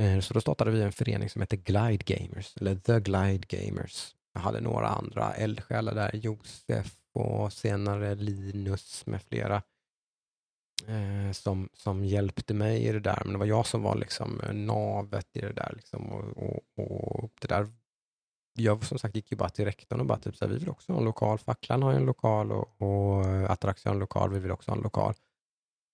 [0.00, 4.14] Eh, så då startade vi en förening som hette Glide Gamers, eller The Glide Gamers.
[4.34, 9.62] Jag hade några andra eldsjälar där, Josef och senare Linus med flera
[10.88, 13.22] eh, som, som hjälpte mig i det där.
[13.24, 15.72] Men det var jag som var liksom eh, navet i det där.
[15.76, 17.68] Liksom, och, och, och det där
[18.54, 20.68] jag som sagt gick ju bara till rektorn och bara typ så här, vi vill
[20.68, 21.38] också ha en lokal.
[21.38, 24.70] Facklan har ju en lokal och, och eh, Ataraxia har en lokal, vi vill också
[24.70, 25.14] ha en lokal.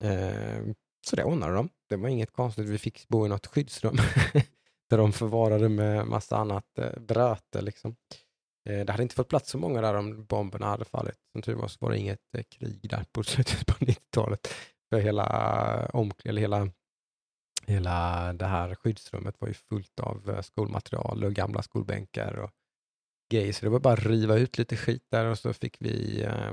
[0.05, 0.65] Eh,
[1.07, 1.69] så det ordnade de.
[1.89, 2.69] Det var inget konstigt.
[2.69, 3.97] Vi fick bo i något skyddsrum
[4.91, 7.63] där de förvarade med massa annat eh, bröte.
[7.63, 7.97] Liksom.
[8.69, 11.19] Eh, det hade inte fått plats så många där om bomberna hade fallit.
[11.33, 14.55] Som tur var så var det inget eh, krig där på slutet på 90-talet.
[14.91, 15.25] För hela,
[16.25, 16.71] eller hela,
[17.67, 22.51] hela det här skyddsrummet var ju fullt av eh, skolmaterial och gamla skolbänkar och
[23.33, 23.53] grejer.
[23.53, 26.53] Så det var bara att riva ut lite skit där och så fick vi eh,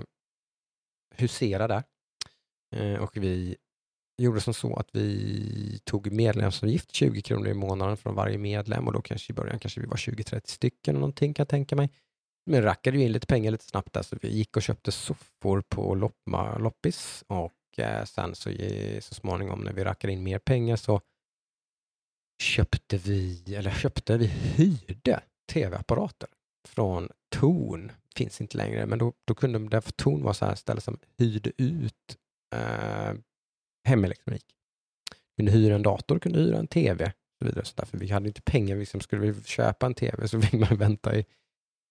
[1.15, 1.83] husera där.
[2.75, 3.55] Eh, och vi
[4.17, 8.93] gjorde som så att vi tog medlemsavgift, 20 kronor i månaden från varje medlem och
[8.93, 11.89] då kanske i början kanske vi var 20-30 stycken eller någonting kan jag tänka mig.
[12.45, 15.61] Men rackade ju in lite pengar lite snabbt där så vi gick och köpte soffor
[15.69, 18.49] på loppma, loppis och Eh, sen så,
[18.99, 21.01] så småningom när vi rackade in mer pengar så
[22.41, 26.29] köpte vi, eller köpte, vi hyrde tv-apparater
[26.67, 27.91] från Torn.
[28.15, 30.99] Finns inte längre, men då, då kunde det, för Torn var så här ställe som
[31.17, 32.17] hyrde ut
[32.55, 33.13] eh,
[33.87, 34.45] hemelektronik.
[35.35, 37.13] Kunde hyra en dator, kunde hyra en tv.
[37.39, 40.27] Så vidare, så där, för vi hade inte pengar, liksom, skulle vi köpa en tv
[40.27, 41.25] så fick man vänta i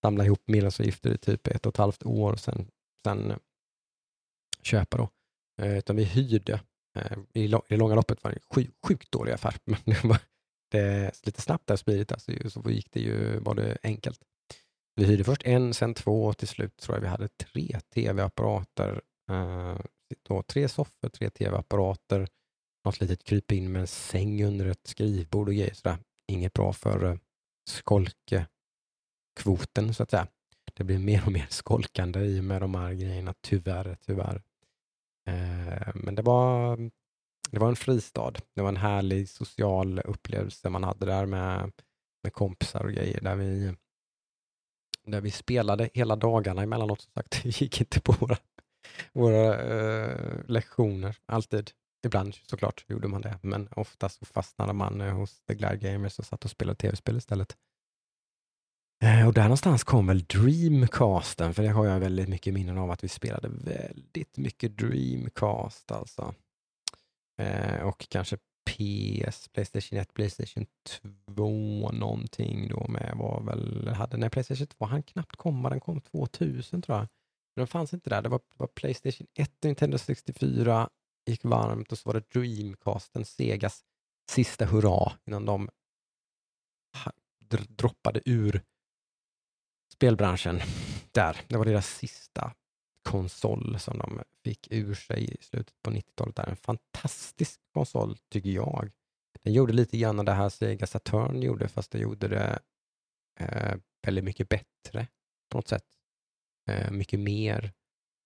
[0.04, 2.66] samla ihop medlemsavgifter i typ ett och ett halvt år och sen,
[3.04, 3.40] sen
[4.62, 5.10] köpa då.
[5.62, 6.60] Eh, utan vi hyrde.
[6.96, 10.18] Eh, I, det långa loppet var det en sjuk, sjukt dålig affär, men det var
[10.70, 14.20] det, lite snabbt där smidigt, alltså, så gick det ju, var det enkelt.
[14.96, 19.00] Vi hyrde först en, sen två och till slut tror jag vi hade tre tv-apparater.
[19.30, 19.78] Eh,
[20.46, 22.28] tre soffor, tre tv-apparater,
[22.84, 25.74] något litet kryp in med en säng under ett skrivbord och grejer.
[25.74, 25.98] Sådär.
[26.32, 27.16] Inget bra för eh,
[29.92, 30.26] så att säga.
[30.74, 34.42] Det blir mer och mer skolkande i och med de här grejerna, tyvärr, tyvärr.
[35.26, 36.76] Eh, men det var,
[37.50, 38.32] det var en fristad.
[38.54, 41.72] Det var en härlig social upplevelse man hade där med,
[42.22, 43.74] med kompisar och grejer där vi,
[45.06, 47.00] där vi spelade hela dagarna emellanåt.
[47.00, 48.36] Som sagt, det gick inte på våra,
[49.12, 51.70] våra uh, lektioner alltid.
[52.06, 56.44] Ibland såklart gjorde man det, men oftast fastnade man hos The Glad Gamers och satt
[56.44, 57.56] och spelade tv-spel istället.
[59.04, 62.90] Eh, och där någonstans kom väl Dreamcasten, för det har jag väldigt mycket minnen av
[62.90, 66.34] att vi spelade väldigt mycket Dreamcast alltså.
[67.38, 70.66] Eh, och kanske PS, Playstation 1, Playstation
[71.26, 76.00] 2 någonting då med var väl, hade, nej Playstation 2 han knappt komma, den kom
[76.00, 77.08] 2000 tror jag.
[77.56, 80.88] Men den fanns inte där, det var, det var Playstation 1 och Nintendo 64
[81.26, 83.80] gick varmt och så var det Dreamcasten, Segas
[84.30, 85.68] sista hurra innan de
[87.68, 88.62] droppade ur
[89.94, 90.60] spelbranschen
[91.12, 91.40] där.
[91.48, 92.54] Det var deras sista
[93.02, 96.38] konsol som de fick ur sig i slutet på 90-talet.
[96.38, 98.90] En fantastisk konsol tycker jag.
[99.42, 102.58] Den gjorde lite grann det här Sega Saturn gjorde fast det gjorde det
[103.40, 103.76] eh,
[104.06, 105.06] väldigt mycket bättre
[105.50, 105.86] på något sätt.
[106.70, 107.72] Eh, mycket mer.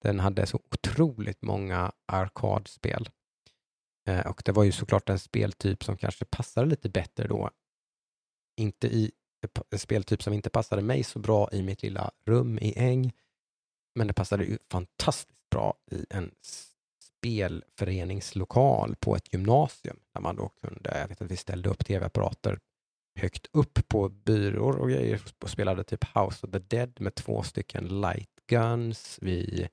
[0.02, 3.08] Den hade så otroligt många arkadspel.
[4.08, 7.50] Eh, och det var ju såklart en speltyp som kanske passade lite bättre då.
[8.56, 9.12] Inte i
[9.70, 13.12] en speltyp som inte passade mig så bra i mitt lilla rum i Äng,
[13.94, 16.30] men det passade ju fantastiskt bra i en
[17.02, 22.58] spelföreningslokal på ett gymnasium där man då kunde, jag vet att vi ställde upp tv-apparater
[23.18, 27.42] högt upp på byråer och grejer och spelade typ House of the Dead med två
[27.42, 29.18] stycken light guns.
[29.22, 29.68] Vi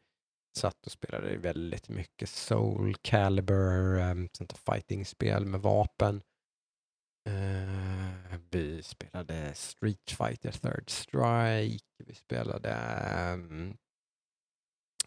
[0.58, 4.30] satt och spelade väldigt mycket Soul Calibur, um,
[4.66, 6.22] fighting-spel med vapen.
[7.30, 7.95] Uh,
[8.56, 11.86] vi spelade Street Fighter Third Strike.
[11.98, 12.74] Vi spelade
[13.34, 13.78] um,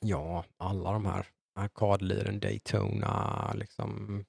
[0.01, 4.25] ja, alla de här arkadliren, Daytona, liksom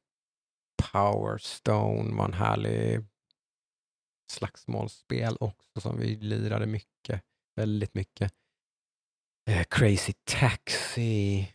[0.91, 3.05] Power Stone var en härlig
[4.32, 7.23] slagsmålsspel också som vi lirade mycket,
[7.55, 8.34] väldigt mycket.
[9.49, 11.53] Eh, Crazy Taxi.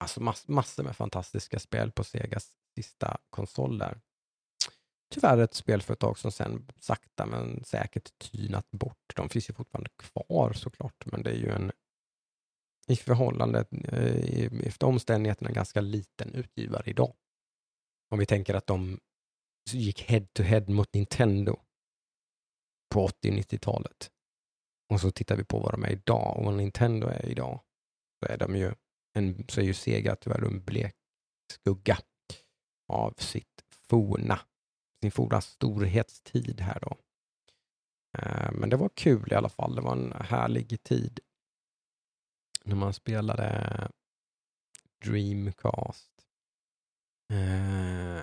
[0.00, 4.00] Alltså mass, massor med fantastiska spel på Segas sista konsol där.
[5.12, 9.12] Tyvärr ett spelföretag som sen sakta men säkert tynat bort.
[9.16, 11.72] De finns ju fortfarande kvar såklart, men det är ju en
[12.88, 17.14] i förhållande eh, efter omständigheterna ganska liten utgivare idag.
[18.10, 19.00] Om vi tänker att de
[19.70, 21.60] gick head to head mot Nintendo
[22.94, 24.10] på 80-90-talet.
[24.92, 27.60] Och så tittar vi på vad de är idag och vad Nintendo är idag.
[28.20, 28.74] Så är de ju
[29.14, 30.94] en, så är ju Sega tyvärr en blek
[31.52, 31.98] skugga
[32.88, 34.40] av sitt forna,
[35.02, 36.96] ni fordrar storhetstid här då.
[38.18, 39.74] Eh, men det var kul i alla fall.
[39.74, 41.20] Det var en härlig tid
[42.64, 43.88] när man spelade
[45.04, 46.12] Dreamcast.
[47.32, 48.22] Eh,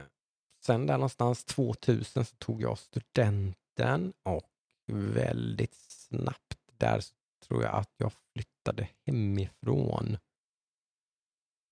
[0.65, 4.51] sen där någonstans 2000 så tog jag studenten och
[4.91, 7.03] väldigt snabbt där
[7.47, 10.17] tror jag att jag flyttade hemifrån.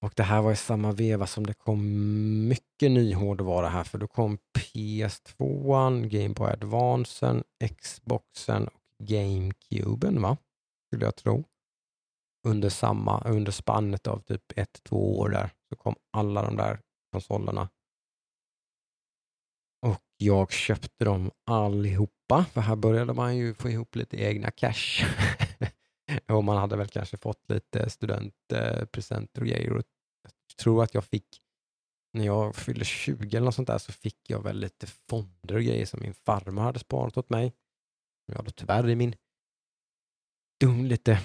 [0.01, 1.81] Och det här var i samma veva som det kom
[2.47, 7.43] mycket ny hårdvara här, för då kom PS2, Game Boy Advance,
[7.81, 10.37] Xboxen och GameCuben, va?
[10.87, 11.43] Skulle jag tro
[12.47, 16.79] under samma, under spannet av typ ett, två år där, så kom alla de där
[17.11, 17.69] konsolerna.
[19.85, 25.05] Och jag köpte dem allihopa, för här började man ju få ihop lite egna cash.
[26.27, 29.73] och man hade väl kanske fått lite studentpresenter eh, och grejer.
[29.73, 29.83] Och
[30.23, 31.41] jag tror att jag fick,
[32.13, 35.63] när jag fyllde 20 eller något sånt där, så fick jag väl lite fonder och
[35.63, 37.53] grejer som min farmor hade sparat åt mig.
[38.25, 39.15] Jag då tyvärr i min
[40.59, 41.19] dum, lite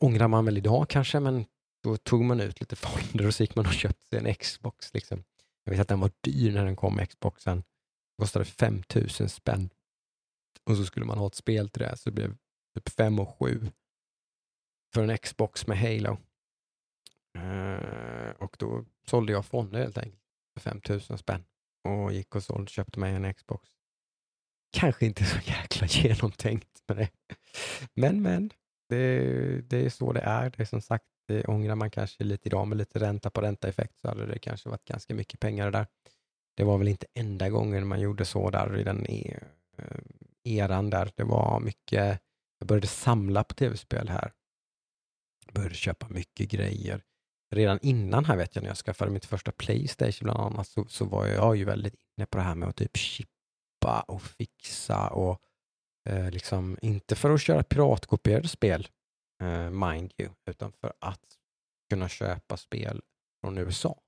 [0.00, 1.44] ångrar man väl idag kanske, men
[1.82, 4.94] då tog man ut lite fonder och så gick man och köpte sig en Xbox.
[4.94, 5.24] Liksom.
[5.64, 7.56] Jag vet att den var dyr när den kom, Xboxen.
[7.56, 7.64] Den
[8.26, 9.70] kostade 5000 spänn.
[10.64, 12.36] Och så skulle man ha ett spel till det, så det blev
[12.74, 13.60] typ 5 och 7
[14.94, 16.18] för en Xbox med Halo.
[17.38, 20.22] Uh, och då sålde jag fonder helt enkelt
[20.54, 21.44] för 5000 spänn
[21.84, 23.68] och gick och sålde, köpte mig en Xbox.
[24.72, 27.10] Kanske inte så jäkla genomtänkt med det.
[27.94, 28.50] Men, men,
[28.88, 30.50] det, det är så det är.
[30.50, 33.98] Det är som sagt, det ångrar man kanske lite idag med lite ränta på ränta-effekt
[34.00, 35.86] så hade det kanske varit ganska mycket pengar där.
[36.56, 39.40] Det var väl inte enda gången man gjorde så där i den e-,
[39.78, 40.00] eh,
[40.44, 41.12] eran där.
[41.16, 42.20] Det var mycket,
[42.60, 44.32] jag började samla på tv-spel här.
[45.46, 47.04] Jag började köpa mycket grejer.
[47.54, 51.04] Redan innan här vet jag när jag skaffade mitt första Playstation bland annat så, så
[51.04, 55.42] var jag ju väldigt inne på det här med att typ chippa och fixa och
[56.08, 58.88] Eh, liksom, inte för att köra piratkopierade spel,
[59.42, 61.38] eh, mind you, utan för att
[61.90, 63.02] kunna köpa spel
[63.40, 64.00] från USA.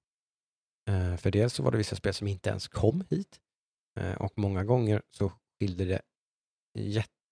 [0.88, 3.40] Eh, för dels så var det vissa spel som inte ens kom hit
[4.00, 6.02] eh, och många gånger så skilde det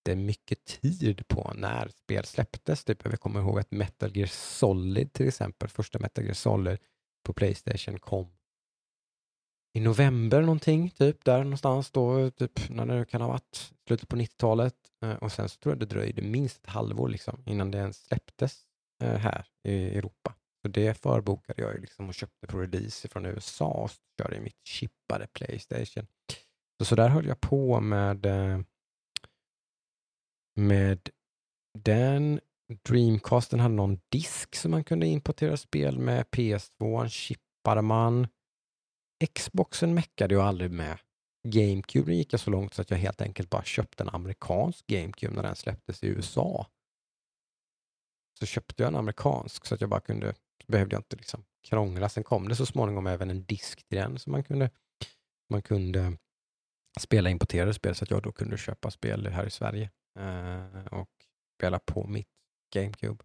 [0.01, 2.85] jättemycket tid på när spel släpptes.
[2.85, 6.79] Typ, jag kommer ihåg att Metal Gear Solid till exempel, första Metal Gear Solid
[7.25, 8.37] på Playstation kom
[9.75, 14.17] i november någonting, typ där någonstans då, typ när det kan ha varit, slutet på
[14.17, 14.75] 90-talet.
[15.03, 18.05] Eh, och sen så tror jag det dröjde minst ett halvår liksom innan det ens
[18.05, 18.63] släpptes
[19.03, 20.35] eh, här i Europa.
[20.63, 24.41] Så det förbokade jag ju liksom och köpte på release från USA och körde i
[24.41, 26.07] mitt chippade Playstation.
[26.79, 28.61] Så, så där höll jag på med eh,
[30.61, 31.11] med
[31.79, 32.41] den.
[32.89, 36.27] Dreamcasten hade någon disk som man kunde importera spel med.
[36.27, 38.27] PS2 chippade man.
[39.35, 40.99] Xboxen meckade jag aldrig med.
[41.49, 45.35] GameCube gick jag så långt så att jag helt enkelt bara köpte en amerikansk GameCube
[45.35, 46.67] när den släpptes i USA.
[48.39, 50.35] Så köpte jag en amerikansk så att jag bara kunde,
[50.67, 52.09] behövde jag inte liksom krångla.
[52.09, 54.71] Sen kom det så småningom även en disk till den så man kunde,
[55.51, 56.17] man kunde
[57.01, 59.91] spela importerade spel så att jag då kunde köpa spel här i Sverige
[60.21, 61.11] Eh, och
[61.59, 62.29] spela på mitt
[62.75, 63.25] GameCube.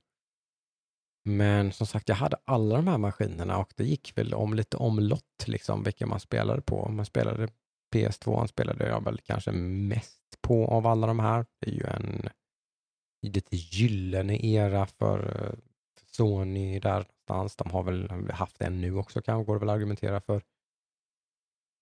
[1.23, 4.77] Men som sagt, jag hade alla de här maskinerna och det gick väl om lite
[4.77, 6.89] omlott, liksom, vilka man spelade på.
[6.89, 7.47] Man spelade
[7.95, 11.45] PS2 spelade jag väl kanske mest på av alla de här.
[11.59, 12.29] Det är ju en
[13.21, 15.19] lite gyllene era för,
[15.97, 17.55] för Sony där någonstans.
[17.55, 20.41] De har väl haft en nu också kanske, går det väl att argumentera för.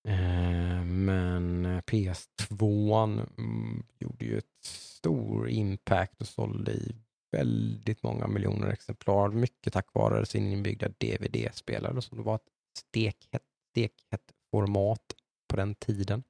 [0.08, 3.04] Eh, men eh, PS2
[3.38, 6.96] mm, gjorde ju ett stor impact och sålde i
[7.32, 13.44] väldigt många miljoner exemplar, mycket tack vare sin inbyggda DVD-spelare som det var ett stekhett,
[13.72, 15.16] stekhett format
[15.48, 16.24] på den tiden.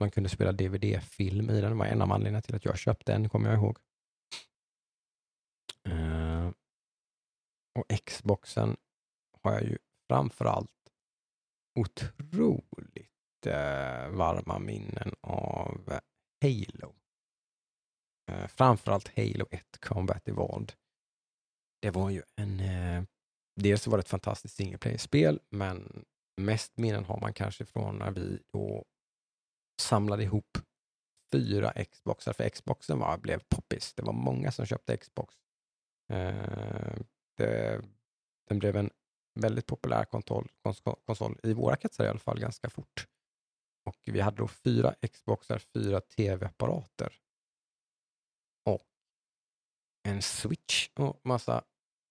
[0.00, 3.12] Man kunde spela DVD-film i den, det var en av anledningarna till att jag köpte
[3.12, 3.78] den, kommer jag ihåg.
[5.88, 6.50] Uh,
[7.78, 8.76] och Xboxen
[9.42, 9.78] har jag ju
[10.08, 10.83] framförallt
[11.74, 15.98] otroligt eh, varma minnen av
[16.42, 16.94] Halo.
[18.30, 20.72] Eh, framförallt Halo 1 Combat Evolved.
[21.82, 22.60] Det var ju en...
[22.60, 23.02] Eh,
[23.60, 26.04] dels var det ett fantastiskt singleplayer-spel, men
[26.40, 28.84] mest minnen har man kanske från när vi då
[29.80, 30.58] samlade ihop
[31.32, 33.94] fyra Xboxar, för Xboxen var, blev poppis.
[33.94, 35.34] Det var många som köpte Xbox.
[36.12, 36.96] Eh,
[37.36, 37.82] det,
[38.48, 38.90] den blev en
[39.34, 40.48] väldigt populär konsol,
[41.06, 43.06] konsol, i våra kretsar i alla fall, ganska fort.
[43.84, 47.12] Och vi hade då fyra Xboxar, fyra tv-apparater
[48.64, 48.86] och
[50.08, 51.64] en switch och massa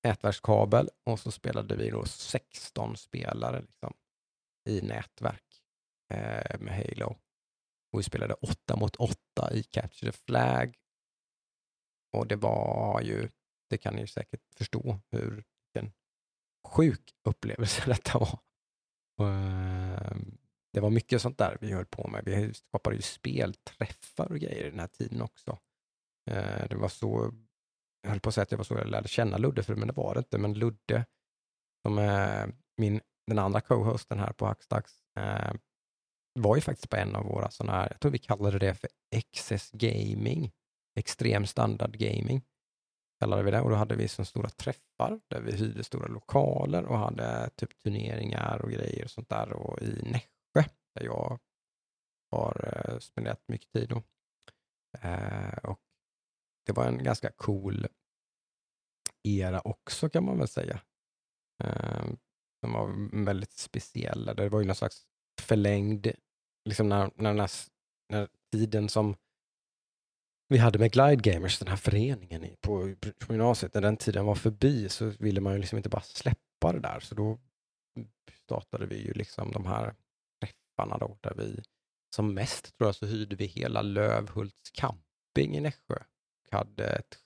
[0.03, 3.93] nätverkskabel och så spelade vi då 16 spelare liksom,
[4.69, 5.61] i nätverk
[6.13, 7.17] eh, med Halo.
[7.91, 9.17] Och vi spelade 8 mot 8
[9.51, 10.77] i Capture the Flag.
[12.11, 13.29] Och det var ju,
[13.69, 15.43] det kan ni säkert förstå hur
[16.73, 18.39] sjuk upplevelse detta var.
[19.17, 20.17] Och, eh,
[20.73, 22.25] det var mycket sånt där vi höll på med.
[22.25, 25.59] Vi skapade ju spelträffar och grejer i den här tiden också.
[26.31, 27.33] Eh, det var så,
[28.01, 29.87] jag höll på att säga att det var så jag lärde känna Ludde, för, men
[29.87, 30.37] det var det inte.
[30.37, 31.05] Men Ludde,
[31.87, 35.53] som är min, den andra co-hosten här på Hackstacks, eh,
[36.39, 38.89] var ju faktiskt på en av våra sådana här, jag tror vi kallade det för
[39.33, 40.51] XS Gaming,
[40.99, 42.41] extrem standard gaming
[43.23, 46.85] kallade vi det och då hade vi som stora träffar där vi hyrde stora lokaler
[46.85, 51.39] och hade typ turneringar och grejer och sånt där och i Nässjö där jag
[52.31, 54.03] har eh, spenderat mycket tid då.
[54.99, 55.79] Eh, och
[56.65, 57.87] det var en ganska cool
[59.23, 60.79] era också kan man väl säga.
[61.63, 62.05] Eh,
[62.63, 64.25] som var väldigt speciell.
[64.25, 65.03] Det var ju någon slags
[65.41, 66.07] förlängd,
[66.65, 67.49] liksom när, när, här
[68.09, 69.15] när tiden som
[70.53, 74.35] vi hade med Glide Gamers, den här föreningen på, på gymnasiet, när den tiden var
[74.35, 76.99] förbi så ville man ju liksom inte bara släppa det där.
[76.99, 77.39] Så då
[78.43, 79.95] startade vi ju liksom de här
[80.41, 81.61] träffarna då, där vi
[82.15, 86.03] som mest tror jag så hyrde vi hela Lövhults camping i Nässjö.
[86.49, 87.17] Vi hade ett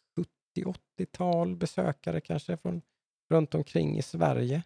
[0.58, 2.82] 70-80-tal besökare kanske från
[3.30, 4.64] runt omkring i Sverige.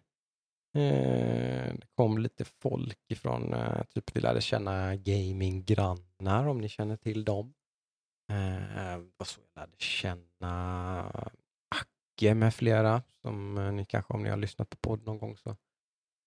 [0.75, 6.97] Eh, det kom lite folk ifrån, eh, typ vi lärde känna gaminggrannar om ni känner
[6.97, 7.53] till dem.
[8.31, 11.27] Eh, eh var så jag lärde känna eh,
[11.69, 15.37] Acke med flera, som eh, ni kanske om ni har lyssnat på podd någon gång
[15.37, 15.57] så har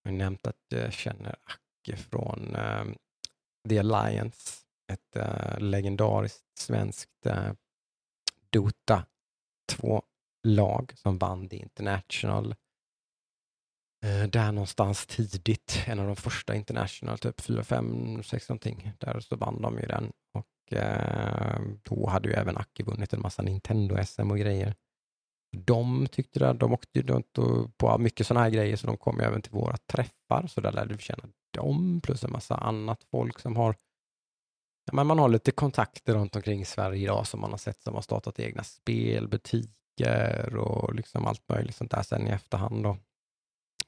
[0.02, 2.84] jag nämnt att jag känner Acke från eh,
[3.68, 4.60] The Alliance,
[4.92, 7.52] ett eh, legendariskt svenskt eh,
[8.50, 9.06] Dota
[9.72, 12.54] 2-lag som vann The International.
[14.04, 19.20] Eh, där någonstans tidigt, en av de första International, typ 4, 5, 6 någonting, där
[19.20, 23.42] så vann de ju den och Eh, då hade ju även Aki vunnit en massa
[23.42, 24.74] Nintendo-SM och grejer.
[25.56, 27.22] De tyckte det, de åkte ju
[27.76, 30.72] på mycket sådana här grejer så de kom ju även till våra träffar så där
[30.72, 33.76] lärde vi känna dem plus en massa annat folk som har
[34.86, 37.82] ja, men man har lite kontakter runt omkring i Sverige idag som man har sett
[37.82, 42.96] som har startat egna spelbutiker och liksom allt möjligt sånt där sen i efterhand då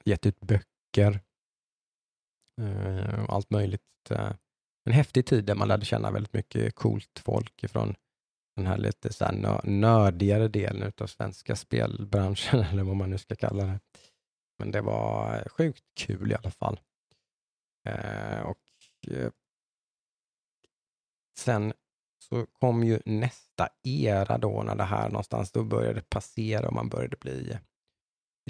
[0.07, 1.21] gett ut böcker.
[2.61, 3.81] eh, allt möjligt.
[4.11, 4.33] Eh.
[4.85, 7.95] En häftig tid där man lärde känna väldigt mycket coolt folk från
[8.55, 13.35] den här lite så här nördigare delen av svenska spelbranschen, eller vad man nu ska
[13.35, 13.79] kalla det.
[14.59, 16.79] Men det var sjukt kul i alla fall.
[17.87, 18.59] Eh, och
[19.11, 19.31] eh,
[21.37, 21.73] Sen
[22.19, 26.89] så kom ju nästa era då när det här någonstans då började passera och man
[26.89, 27.57] började bli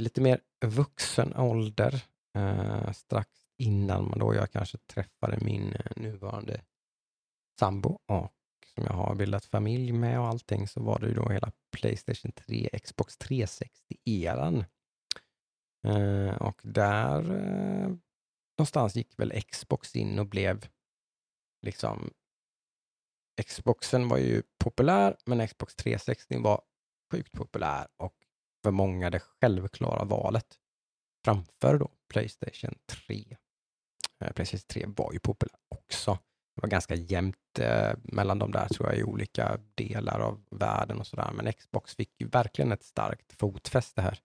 [0.02, 2.04] lite mer vuxen ålder.
[2.38, 6.62] Eh, strax innan man då jag kanske träffade min eh, nuvarande
[7.60, 8.34] sambo och
[8.76, 12.32] som jag har bildat familj med och allting så var det ju då hela Playstation
[12.32, 14.66] 3, Xbox 360-eran.
[15.88, 17.88] Eh, och där eh,
[18.58, 20.68] någonstans gick väl Xbox in och blev
[21.66, 22.10] liksom
[23.48, 26.62] Xboxen var ju populär, men Xbox 360 var
[27.12, 28.16] sjukt populär och
[28.68, 30.46] för många det självklara valet
[31.26, 32.76] framför då Playstation
[33.08, 33.38] 3.
[34.24, 36.18] Eh, Playstation 3 var ju populär också.
[36.56, 41.00] Det var ganska jämnt eh, mellan de där tror jag i olika delar av världen
[41.00, 41.32] och sådär.
[41.34, 44.20] Men Xbox fick ju verkligen ett starkt fotfäste här.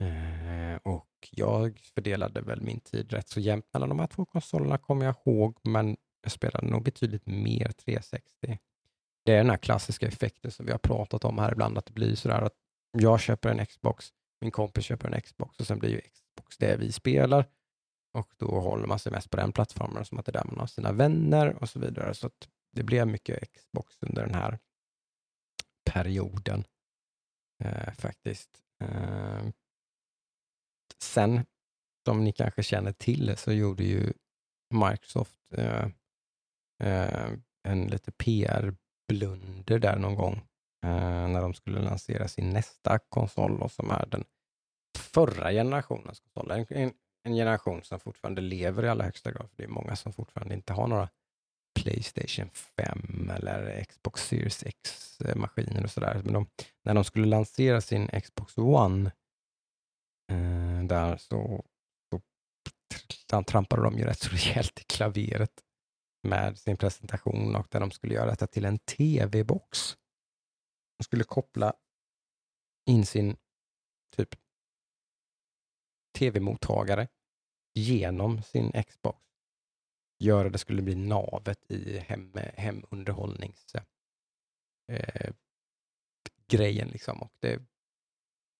[0.00, 4.78] Eh, och jag fördelade väl min tid rätt så jämnt mellan de här två konsolerna
[4.78, 8.58] kommer jag ihåg, men jag spelade nog betydligt mer 360.
[9.24, 11.92] Det är den här klassiska effekten som vi har pratat om här ibland, att det
[11.92, 12.63] blir sådär att
[12.94, 16.76] jag köper en Xbox, min kompis köper en Xbox och sen blir ju Xbox det
[16.76, 17.46] vi spelar
[18.14, 20.58] och då håller man sig mest på den plattformen som att det är där man
[20.58, 22.14] har sina vänner och så vidare.
[22.14, 24.58] Så att det blev mycket Xbox under den här
[25.90, 26.64] perioden
[27.64, 28.62] eh, faktiskt.
[28.80, 29.48] Eh,
[31.02, 31.46] sen,
[32.04, 34.12] som ni kanske känner till, så gjorde ju
[34.74, 35.88] Microsoft eh,
[36.82, 37.32] eh
[37.68, 40.42] en lite PR-blunder där någon gång
[40.84, 44.24] Eh, när de skulle lansera sin nästa konsol och som är den
[44.98, 46.50] förra generationens konsol.
[46.50, 46.92] En,
[47.24, 49.48] en generation som fortfarande lever i allra högsta grad.
[49.50, 51.08] För det är många som fortfarande inte har några
[51.80, 56.20] Playstation 5 eller Xbox Series X-maskiner och sådär.
[56.24, 56.46] Men de,
[56.84, 59.12] när de skulle lansera sin Xbox One
[60.32, 61.64] eh, där så,
[63.30, 65.62] så trampade de ju rätt så rejält i klaveret
[66.22, 69.96] med sin presentation och där de skulle göra detta till en TV-box.
[70.98, 71.74] De skulle koppla
[72.86, 73.36] in sin
[74.16, 74.34] typ
[76.18, 77.08] tv-mottagare
[77.74, 79.18] genom sin Xbox.
[80.18, 83.74] Göra det skulle bli navet i hem, hemunderhållnings
[84.92, 85.32] eh,
[86.46, 87.22] grejen liksom.
[87.22, 87.62] Och det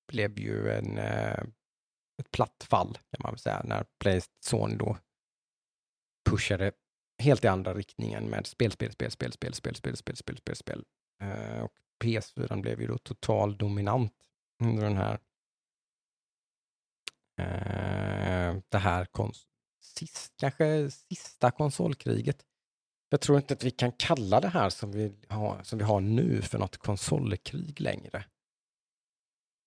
[0.08, 1.44] blev ju en, eh,
[2.18, 4.98] ett platt fall kan man väl säga när Playstation då
[6.30, 6.72] pushade
[7.22, 10.56] helt i andra riktningen med spel, spel, spel, spel, spel, spel, spel, spel, spel, spel,
[10.56, 10.84] spel.
[11.20, 11.72] Eh, och
[12.02, 14.12] PS4 blev ju då total dominant
[14.62, 15.18] under den här
[17.40, 19.46] eh, det här kons
[19.84, 22.44] sist, kanske sista konsolkriget.
[23.08, 26.00] Jag tror inte att vi kan kalla det här som vi har, som vi har
[26.00, 28.24] nu för något konsolkrig längre.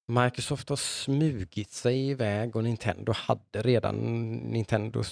[0.07, 3.95] Microsoft har smugit sig iväg och Nintendo hade redan,
[4.35, 5.03] Nintendo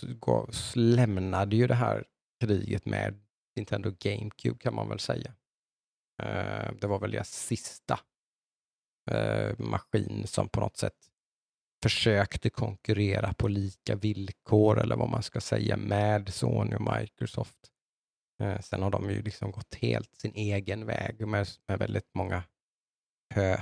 [0.75, 2.05] lämnade ju det här
[2.41, 3.19] kriget med
[3.55, 5.33] Nintendo GameCube kan man väl säga.
[6.23, 7.99] Eh, det var väl deras sista
[9.11, 10.97] eh, maskin som på något sätt
[11.83, 17.71] försökte konkurrera på lika villkor eller vad man ska säga med Sony och Microsoft.
[18.41, 22.43] Eh, sen har de ju liksom gått helt sin egen väg med, med väldigt många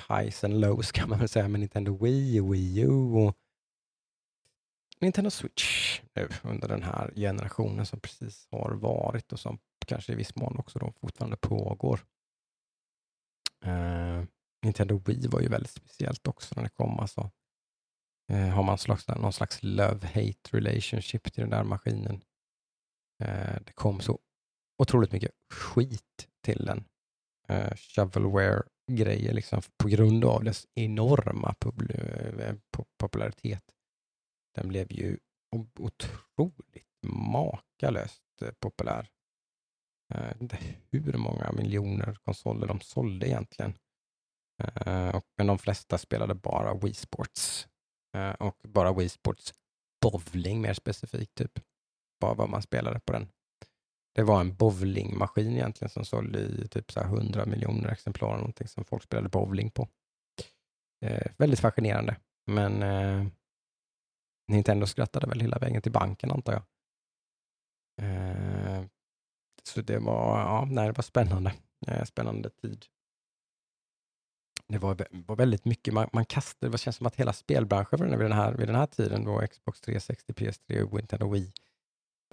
[0.10, 3.38] highs and lows kan man väl säga med Nintendo Wii och Wii U och
[4.99, 10.16] Nintendo Switch nu under den här generationen som precis har varit och som kanske i
[10.16, 11.99] viss mån också då fortfarande pågår.
[13.64, 14.24] Eh,
[14.64, 16.99] Nintendo Wii var ju väldigt speciellt också när det kom.
[16.99, 17.32] Alltså,
[18.32, 22.24] Eh, har man slags, någon slags love-hate relationship till den där maskinen.
[23.24, 24.20] Eh, det kom så
[24.78, 26.86] otroligt mycket skit till den.
[27.47, 31.55] Eh, shovelware-grejer liksom, på grund av dess enorma
[31.89, 32.55] eh,
[32.97, 33.64] popularitet.
[34.55, 35.18] Den blev ju
[35.80, 39.09] otroligt makalöst eh, populär.
[40.14, 40.57] Eh, jag vet inte
[40.91, 43.74] hur många miljoner konsoler de sålde egentligen.
[44.64, 47.68] Eh, och, men de flesta spelade bara Wii Sports.
[48.18, 49.53] Eh, och bara Wii Sports
[50.01, 51.51] bowling mer specifikt, typ.
[52.22, 53.28] Bara vad man spelade på den.
[54.16, 58.86] Det var en bowlingmaskin egentligen som sålde i typ så 100 miljoner exemplar, någonting som
[58.86, 59.88] folk spelade bowling på.
[61.05, 62.16] Eh, väldigt fascinerande,
[62.51, 62.84] men
[64.47, 66.64] Nintendo skrattade väl hela vägen till banken antar jag.
[69.68, 71.53] Så det var, ja, nej, det var spännande.
[71.88, 72.86] Eh, spännande tid.
[74.68, 78.20] Det var, var väldigt mycket, man, man kastade, det känns som att hela spelbranschen vid
[78.20, 81.53] den här, vid den här tiden, då Xbox 360, PS3 och Nintendo Wii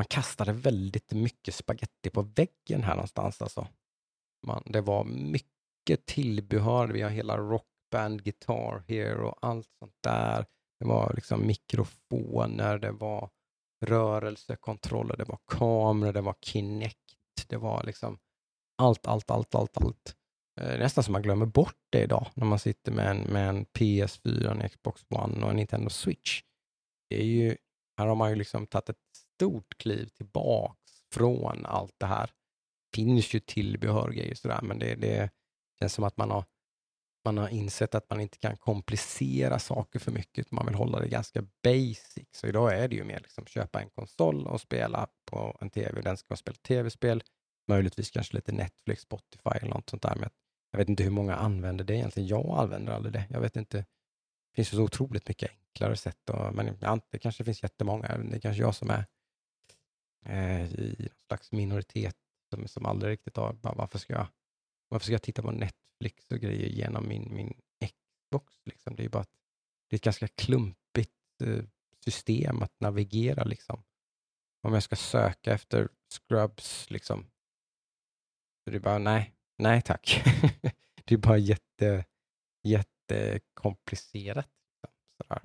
[0.01, 3.43] man kastade väldigt mycket spaghetti på väggen här någonstans.
[3.43, 3.69] Alltså.
[4.47, 6.89] Man, det var mycket tillbehör.
[6.89, 10.47] Vi har hela Rockband Guitar Hero och allt sånt där.
[10.79, 13.31] Det var liksom mikrofoner, det var
[13.87, 17.17] rörelsekontroller, det var kameror, det var Kinect,
[17.51, 18.19] det var liksom
[18.79, 20.17] allt, allt, allt, allt, allt.
[20.61, 23.67] Eh, nästan som man glömmer bort det idag när man sitter med en, med en
[23.67, 26.43] PS4, en Xbox One och en Nintendo Switch.
[27.11, 27.57] Det är ju,
[27.99, 28.97] här har man ju liksom tagit ett
[29.37, 30.81] stort kliv tillbaks
[31.13, 32.27] från allt det här.
[32.27, 35.31] Det finns ju tillbehör grejer sådär, men det, det
[35.79, 36.45] känns som att man har,
[37.25, 40.51] man har insett att man inte kan komplicera saker för mycket.
[40.51, 42.29] Man vill hålla det ganska basic.
[42.33, 46.01] Så idag är det ju mer liksom köpa en konsol och spela på en tv.
[46.03, 47.23] Den ska spela tv-spel,
[47.71, 50.17] möjligtvis kanske lite Netflix, Spotify eller något sånt där.
[50.17, 50.31] Men
[50.71, 52.29] jag vet inte hur många använder det egentligen.
[52.29, 53.27] Jag använder aldrig det.
[53.31, 53.79] Jag vet inte.
[53.79, 56.31] Det finns ju så otroligt mycket enklare sätt.
[56.31, 56.79] Och, men
[57.11, 58.19] det kanske finns jättemånga.
[58.19, 59.05] Det är kanske jag som är
[60.27, 62.17] eh, i någon slags minoritet
[62.51, 64.27] som, som aldrig riktigt har, bara, varför, ska jag,
[64.89, 68.55] varför ska jag titta på Netflix och grejer genom min, min Xbox?
[68.65, 68.97] Liksom?
[68.97, 69.37] Det är ju bara ett,
[69.89, 71.65] det är ett ganska klumpigt eh,
[72.05, 73.45] system att navigera.
[73.45, 73.83] Liksom.
[74.63, 77.31] Om jag ska söka efter Scrubs, liksom,
[78.71, 80.23] så det är bara nej, nej tack.
[81.05, 82.05] det är bara jätte,
[82.63, 84.49] jättekomplicerat.
[85.17, 85.43] Sådär.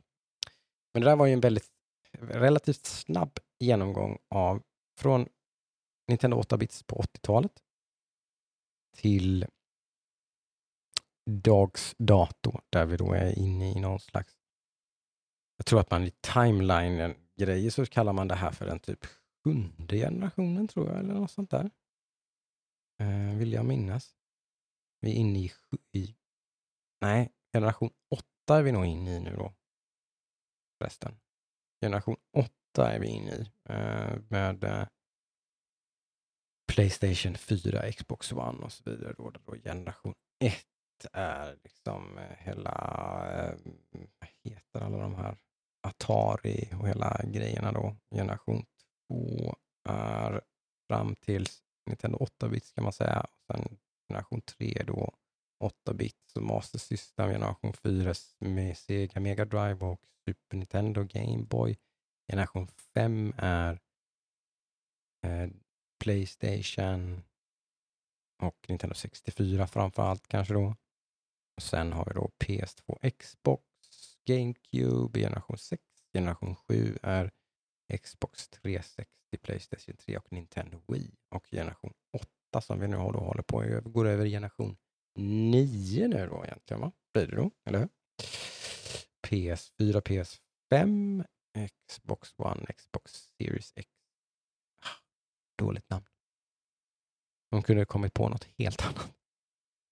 [0.94, 1.72] Men det där var ju en väldigt
[2.20, 4.64] relativt snabb genomgång av
[4.98, 5.30] från
[6.08, 7.52] Nintendo 8-bits på 80-talet
[8.96, 9.46] till
[11.26, 14.34] dags dato där vi då är inne i någon slags,
[15.58, 19.06] jag tror att man i timeline-grejer så kallar man det här för den typ
[19.44, 21.72] sjunde generationen tror jag, eller något sånt där.
[23.00, 24.16] Eh, vill jag minnas.
[25.02, 25.52] Vi är inne i,
[25.92, 26.16] i,
[27.02, 29.54] nej, generation 8 är vi nog inne i nu då.
[30.78, 31.20] Förresten.
[31.82, 34.88] Generation 8 är vi inne i eh, med eh,
[36.68, 39.14] Playstation 4, Xbox One och så vidare.
[39.18, 40.66] Då, då generation 1
[41.14, 42.72] är liksom eh, hela,
[43.34, 43.56] eh,
[43.92, 45.38] vad heter alla de här,
[45.88, 47.96] Atari och hela grejerna då.
[48.16, 48.66] Generation
[49.08, 49.56] 2
[49.90, 50.42] är
[50.88, 51.65] fram tills...
[51.86, 53.26] Nintendo 8-bits kan man säga.
[53.48, 53.78] Sen
[54.08, 55.14] generation 3 då
[55.64, 61.78] 8-bits och Master System, generation 4 med Sega Mega Drive och Super Nintendo Game Boy.
[62.28, 63.80] Generation 5 är
[65.26, 65.50] eh,
[66.04, 67.24] Playstation
[68.42, 70.76] och Nintendo 64 framför allt kanske då.
[71.56, 73.64] Och sen har vi då PS2, Xbox,
[74.26, 75.84] GameCube, generation 6,
[76.14, 77.32] generation 7 är
[77.94, 79.12] Xbox 360,
[79.42, 81.16] Playstation 3 och Nintendo Wii.
[81.30, 81.94] Och generation
[82.52, 84.78] 8 som vi nu håller, håller på går över i generation
[85.16, 86.92] 9 nu då egentligen, va?
[87.14, 87.90] Blir det då, eller hur?
[89.28, 91.26] PS4, PS5,
[91.88, 93.90] Xbox One, Xbox Series X.
[94.82, 95.00] Ah,
[95.58, 96.06] dåligt namn.
[97.52, 99.14] De kunde ha kommit på något helt annat.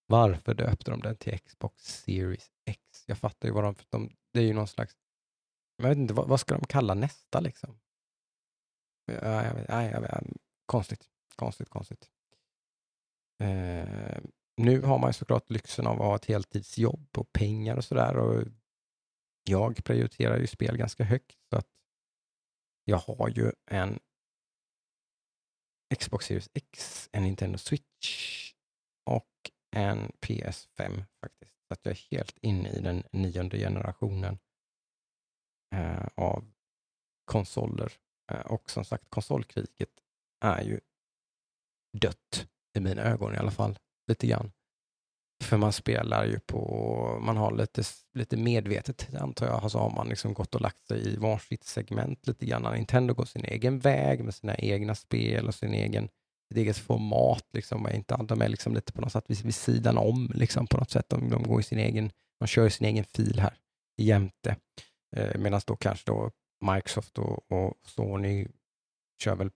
[0.07, 3.03] Varför döpte de den till Xbox Series X?
[3.05, 4.95] Jag fattar ju vad de, de det är ju någon slags,
[5.77, 7.79] jag vet inte, vad, vad ska de kalla nästa liksom?
[9.05, 10.23] Ja, jag vet, nej, jag vet,
[10.65, 12.09] konstigt, konstigt, konstigt.
[13.39, 14.23] Eh,
[14.57, 18.17] nu har man ju såklart lyxen av att ha ett heltidsjobb och pengar och sådär.
[18.17, 18.47] Och
[19.43, 21.37] jag prioriterar ju spel ganska högt.
[21.49, 21.67] Så att
[22.85, 23.99] jag har ju en
[25.99, 28.53] Xbox Series X, en Nintendo Switch
[29.05, 31.53] och en PS5 faktiskt.
[31.67, 34.39] Så att jag är helt inne i den nionde generationen
[35.73, 36.45] eh, av
[37.25, 37.91] konsoler.
[38.31, 39.89] Eh, och som sagt, konsolkriget
[40.45, 40.79] är ju
[41.97, 42.47] dött
[42.77, 44.51] i mina ögon i alla fall, lite grann.
[45.43, 50.09] För man spelar ju på, man har lite, lite medvetet antar jag, så har man
[50.09, 52.73] liksom gått och lagt sig i varsitt segment lite grann.
[52.73, 56.09] Nintendo går sin egen väg med sina egna spel och sin egen,
[56.47, 57.45] sitt eget format.
[57.53, 57.89] Liksom.
[57.89, 60.91] Inte, de är liksom lite på något sätt vid, vid sidan om liksom, på något
[60.91, 61.09] sätt.
[61.09, 63.57] De, de går i sin egen, de kör i sin egen fil här
[63.97, 64.55] jämte.
[65.15, 68.47] Eh, Medan då kanske då Microsoft och, och, Sony
[69.23, 69.51] kör väl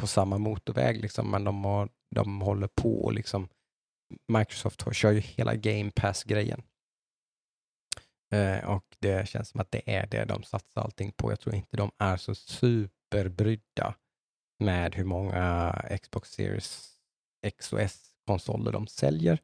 [0.00, 3.48] på samma motorväg, liksom, men de, har, de håller på liksom
[4.28, 6.62] Microsoft kör ju hela Game Pass-grejen.
[8.32, 11.32] Eh, och det känns som att det är det de satsar allting på.
[11.32, 13.94] Jag tror inte de är så superbrydda
[14.58, 16.98] med hur många Xbox Series
[17.42, 19.42] X och S-konsoler de säljer.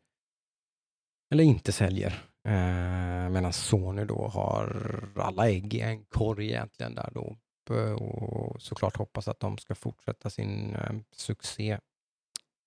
[1.30, 2.31] Eller inte säljer.
[2.48, 7.36] Eh, medan Sony då har alla ägg i en korg egentligen där då.
[7.76, 11.78] Eh, och såklart hoppas att de ska fortsätta sin eh, succé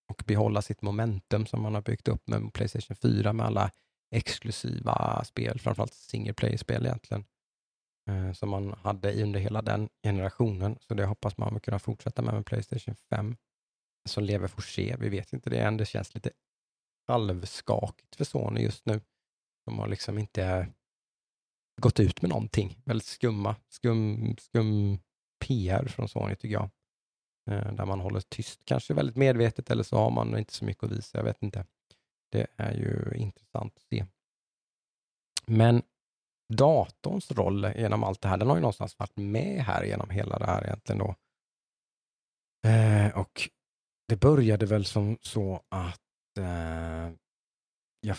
[0.09, 3.71] och behålla sitt momentum som man har byggt upp med Playstation 4 med alla
[4.15, 7.25] exklusiva spel, framförallt single player-spel egentligen.
[8.09, 10.77] eh, som man hade under hela den generationen.
[10.81, 13.37] Så det hoppas man kunna fortsätta med med Playstation 5
[14.09, 14.95] som lever får se.
[14.99, 15.77] Vi vet inte det än.
[15.77, 16.31] Det känns lite
[17.07, 19.01] halvskakigt för Sony just nu.
[19.65, 20.67] De har liksom inte
[21.81, 22.81] gått ut med någonting.
[22.85, 24.99] Väldigt skumma, skum, skum
[25.45, 26.69] PR från Sony tycker jag.
[27.51, 30.83] Eh, där man håller tyst, kanske väldigt medvetet eller så har man inte så mycket
[30.83, 31.17] att visa.
[31.17, 31.65] Jag vet inte.
[32.31, 34.05] Det är ju intressant att se.
[35.45, 35.81] Men
[36.53, 40.39] datorns roll genom allt det här, den har ju någonstans varit med här genom hela
[40.39, 41.15] det här egentligen då.
[42.69, 43.49] Eh, och
[44.07, 47.11] det började väl som så att eh,
[47.99, 48.17] jag,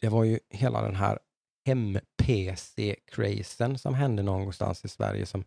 [0.00, 1.18] det var ju hela den här
[1.68, 5.44] MPC-crazen som hände någonstans i Sverige som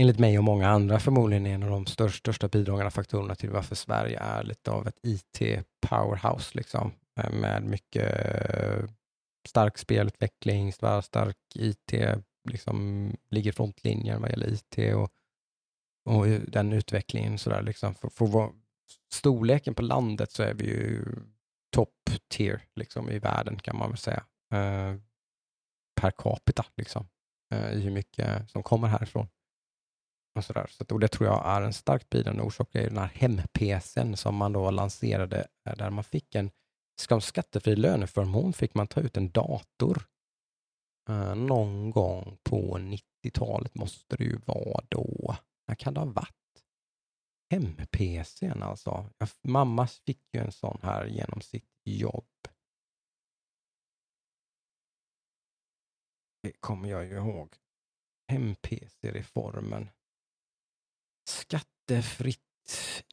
[0.00, 3.50] enligt mig och många andra förmodligen är en av de största, största bidragande faktorerna till
[3.50, 6.92] varför Sverige är lite av ett IT-powerhouse, liksom,
[7.32, 8.12] med mycket
[8.54, 8.84] eh,
[9.48, 11.94] stark spelutveckling, stark IT,
[12.50, 15.10] liksom ligger frontlinjen vad gäller IT och,
[16.04, 17.38] och den utvecklingen.
[17.38, 17.94] sådär liksom.
[17.94, 18.52] för, för
[19.12, 21.04] storleken på landet så är vi ju
[21.74, 24.24] top tier liksom, i världen kan man väl säga.
[24.54, 24.94] Eh,
[26.00, 27.06] per capita, liksom,
[27.54, 29.28] Eh, i hur mycket som kommer härifrån.
[30.38, 30.66] Och så där.
[30.70, 32.68] Så, och det tror jag är en starkt bidragande orsak.
[32.72, 36.50] Det är den här hem-PCn som man då lanserade, eh, där man fick en
[37.02, 40.02] som skattefri löneförmån fick man ta ut en dator.
[41.08, 45.36] eh, någon gång på 90-talet måste det ju vara då.
[45.68, 46.43] När kan det ha varit?
[47.50, 49.10] Hem-PCn alltså.
[49.18, 52.48] Jag, mamma fick ju en sån här genom sitt jobb.
[56.42, 57.56] Det kommer jag ju ihåg.
[58.28, 59.88] Hem-PC-reformen.
[61.28, 62.40] Skattefritt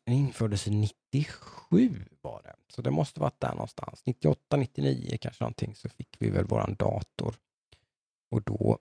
[0.04, 2.56] Den infördes 97 var det.
[2.68, 4.06] Så det måste varit där någonstans.
[4.06, 7.36] 98, 99 kanske någonting så fick vi väl våran dator.
[8.32, 8.80] Och då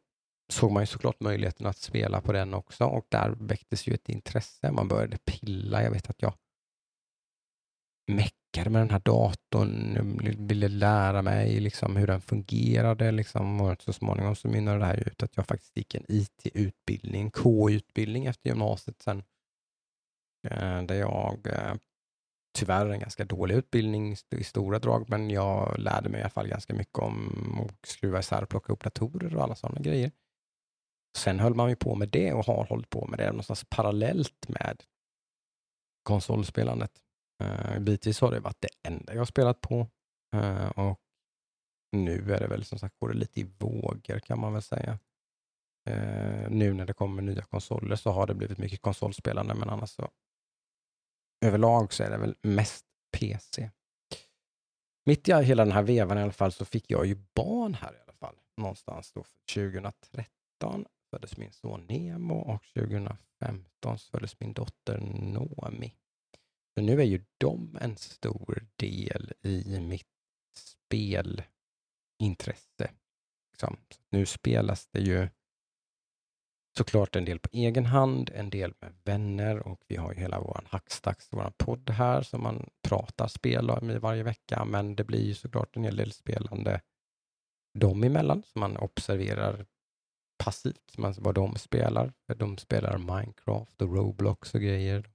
[0.53, 4.09] såg man ju såklart möjligheten att spela på den också och där väcktes ju ett
[4.09, 4.73] intresse.
[4.73, 5.83] Man började pilla.
[5.83, 6.35] Jag vet att jag
[8.07, 13.11] meckade med den här datorn, ville lära mig liksom hur den fungerade.
[13.11, 13.61] Liksom.
[13.61, 18.27] Och så småningom så mynnade det här ut att jag faktiskt gick en IT-utbildning, K-utbildning
[18.27, 19.23] efter gymnasiet sen
[20.49, 21.75] eh, där jag eh,
[22.59, 26.49] tyvärr en ganska dålig utbildning i stora drag, men jag lärde mig i alla fall
[26.49, 30.11] ganska mycket om att skruva isär och plocka upp datorer och alla sådana grejer.
[31.17, 34.49] Sen höll man ju på med det och har hållit på med det någonstans parallellt
[34.49, 34.83] med
[36.03, 37.03] konsolspelandet.
[37.43, 39.87] Uh, bitvis har det varit det enda jag spelat på
[40.37, 41.01] uh, och
[41.93, 44.99] nu är det väl som sagt går det lite i vågor kan man väl säga.
[45.91, 49.91] Uh, nu när det kommer nya konsoler så har det blivit mycket konsolspelande men annars
[49.91, 50.11] så
[51.45, 52.87] överlag så är det väl mest
[53.19, 53.71] PC.
[55.05, 57.93] Mitt i hela den här vevan i alla fall så fick jag ju barn här
[57.93, 58.37] i alla fall.
[58.57, 65.95] Någonstans då 2013 föddes min son Nemo och 2015 föddes min dotter Nomi.
[66.75, 70.07] Så nu är ju de en stor del i mitt
[70.57, 72.91] spelintresse.
[73.53, 73.77] Liksom.
[74.11, 75.29] Nu spelas det ju
[76.77, 80.41] såklart en del på egen hand, en del med vänner och vi har ju hela
[80.41, 85.05] vår Hackstacks, vår podd här som man pratar spel om i varje vecka, men det
[85.05, 86.81] blir ju såklart en hel del spelande
[87.79, 89.67] dem emellan som man observerar
[90.45, 92.13] passivt, men alltså vad de spelar.
[92.37, 95.11] De spelar Minecraft och Roblox och grejer.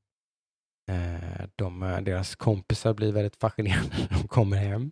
[0.89, 4.91] Eh, de, eh, deras kompisar blir väldigt fascinerade när de kommer hem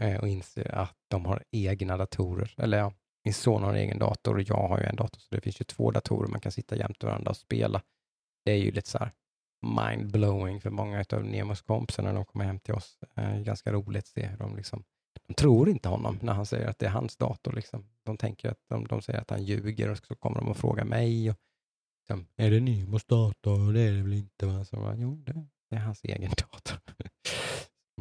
[0.00, 2.92] eh, och inser att de har egna datorer, eller ja,
[3.24, 5.60] min son har en egen dator och jag har ju en dator, så det finns
[5.60, 7.82] ju två datorer man kan sitta jämte varandra och spela.
[8.44, 9.12] Det är ju lite så här
[9.66, 12.98] mind-blowing för många av Nemos kompisar när de kommer hem till oss.
[13.38, 14.84] Ganska roligt att se hur de liksom,
[15.26, 17.52] de tror inte honom när han säger att det är hans dator.
[17.52, 17.88] Liksom.
[18.02, 20.84] De tänker att de, de säger att han ljuger och så kommer de och frågar
[20.84, 21.30] mig.
[21.30, 21.36] Och,
[22.00, 23.72] liksom, är det Nymos dator?
[23.72, 24.46] Det är det väl inte?
[24.46, 24.64] Va?
[24.64, 26.78] Så, jo, det, det är hans egen dator.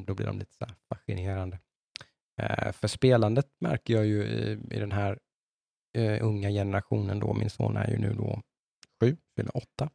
[0.05, 1.59] Då blir de lite så fascinerande.
[2.41, 5.19] Eh, för spelandet märker jag ju i, i den här
[5.97, 7.33] eh, unga generationen då.
[7.33, 8.41] Min son är ju nu då
[9.01, 9.89] sju, fyller åtta.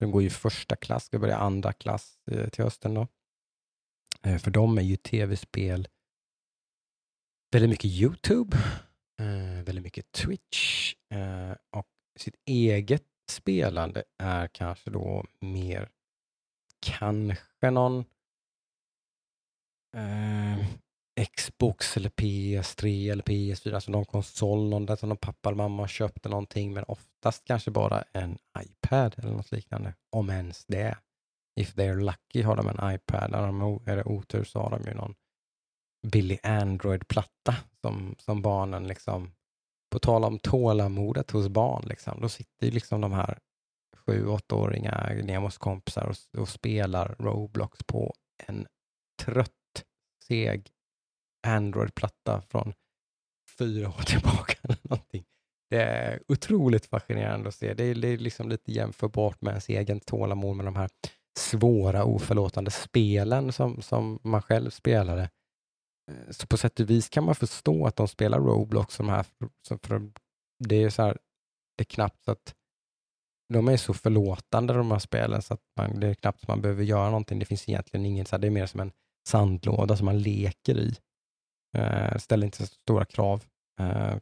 [0.00, 3.08] Den går ju första klass, ska börja andra klass eh, till hösten då.
[4.22, 5.88] Eh, för dem är ju tv-spel
[7.50, 8.56] väldigt mycket Youtube,
[9.20, 11.88] eh, väldigt mycket Twitch eh, och
[12.18, 15.88] sitt eget spelande är kanske då mer
[16.80, 18.04] kanske någon
[19.96, 20.66] eh,
[21.36, 25.88] Xbox eller PS3 eller PS4, alltså någon konsol, någon där som någon pappa eller mamma
[25.88, 30.98] köpte någonting, men oftast kanske bara en iPad eller något liknande, om ens det.
[31.60, 33.34] If they're lucky har de en iPad,
[33.86, 35.14] är det otur så har de ju någon
[36.02, 39.32] billig Android-platta som, som barnen liksom
[39.90, 43.38] på tal om tålamodet hos barn, liksom, då sitter ju liksom de här
[43.96, 48.14] sju, åttaåringar, Nemos kompisar och, och spelar Roblox på
[48.46, 48.66] en
[49.22, 49.84] trött,
[50.22, 50.70] seg
[51.46, 52.72] Android-platta från
[53.58, 54.58] fyra år tillbaka.
[54.62, 55.24] Eller någonting.
[55.70, 57.74] Det är otroligt fascinerande att se.
[57.74, 60.90] Det är, det är liksom lite jämförbart med ens egen tålamod med de här
[61.38, 65.30] svåra, oförlåtande spelen som, som man själv spelade.
[66.10, 68.96] Eh, så på sätt och vis kan man förstå att de spelar Roblox.
[68.96, 69.26] De här,
[69.82, 70.10] för
[70.64, 71.18] det är så här,
[71.76, 72.54] det är knappt så att
[73.52, 76.84] de är så förlåtande de här spelen så att man, det är knappt man behöver
[76.84, 77.38] göra någonting.
[77.38, 78.92] Det finns egentligen ingen, så här, det är mer som en
[79.28, 80.94] sandlåda som man leker i.
[81.76, 83.44] Eh, ställer inte så stora krav.
[83.80, 84.16] Uh,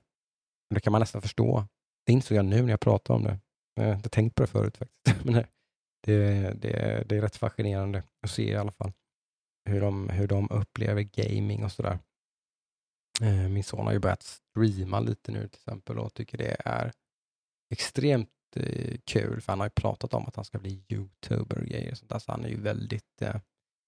[0.74, 1.66] det kan man nästan förstå.
[2.06, 3.38] Det insåg jag nu när jag pratar om det.
[3.74, 5.24] Jag har inte tänkt på det förut faktiskt.
[5.24, 5.44] Men
[6.02, 8.92] det, det, det är rätt fascinerande att se i alla fall
[9.64, 11.98] hur de, hur de upplever gaming och sådär.
[13.22, 16.92] Eh, min son har ju börjat streama lite nu till exempel och tycker det är
[17.70, 21.66] extremt eh, kul, för han har ju pratat om att han ska bli youtuber och
[21.66, 21.92] grejer.
[21.92, 23.36] Och sånt där, så han är ju väldigt, eh,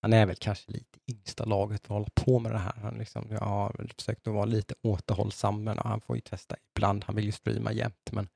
[0.02, 2.76] han är väl kanske lite yngsta laget för att hålla på med det här.
[2.82, 7.04] Han liksom, jag har försökt att vara lite återhållsam, men han får ju testa ibland.
[7.04, 8.28] Han vill ju streama jämt, men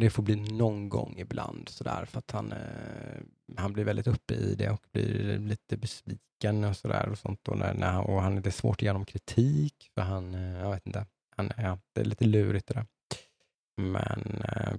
[0.00, 3.20] det får bli någon gång ibland sådär, för att han, eh,
[3.56, 7.48] han blir väldigt uppe i det och blir lite besviken och sådär och sånt.
[7.48, 10.34] Och, när, när han, och han, det är svårt att ge honom kritik, för han,
[10.34, 12.86] eh, jag vet inte, han, ja, det är lite lurigt det där.
[13.76, 14.74] Men eh,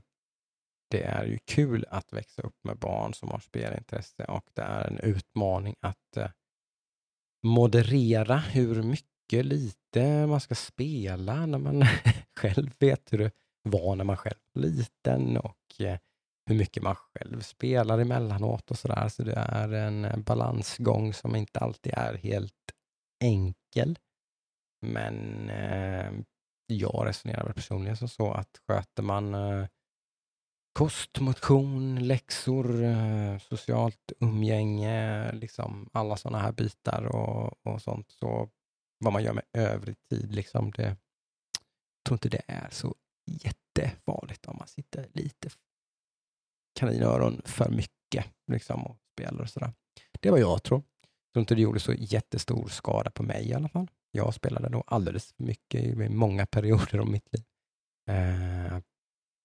[0.89, 4.88] det är ju kul att växa upp med barn som har spelintresse och det är
[4.88, 6.30] en utmaning att eh,
[7.43, 11.84] moderera hur mycket, lite man ska spela när man
[12.39, 13.32] själv vet hur det
[13.70, 15.97] var när man själv var liten och eh,
[16.45, 19.07] hur mycket man själv spelar emellanåt och sådär.
[19.09, 22.53] Så det är en eh, balansgång som inte alltid är helt
[23.24, 23.99] enkel.
[24.82, 26.11] Men eh,
[26.68, 29.68] jag resonerar väl personligen som så att sköter man eh,
[30.74, 38.11] kost, motion, läxor, eh, socialt umgänge, liksom alla sådana här bitar och, och sånt.
[38.11, 38.49] Så
[38.99, 40.97] vad man gör med övrig tid, liksom det, jag
[42.05, 42.95] tror inte det är så
[43.28, 45.49] jättefarligt om man sitter lite
[46.80, 49.73] kaninöron för mycket liksom, och spelar och sådär.
[50.19, 50.84] Det var jag tror.
[51.01, 53.88] Jag tror inte det gjorde så jättestor skada på mig i alla fall.
[54.11, 57.43] Jag spelade nog alldeles för mycket i många perioder av mitt liv.
[58.09, 58.80] Eh,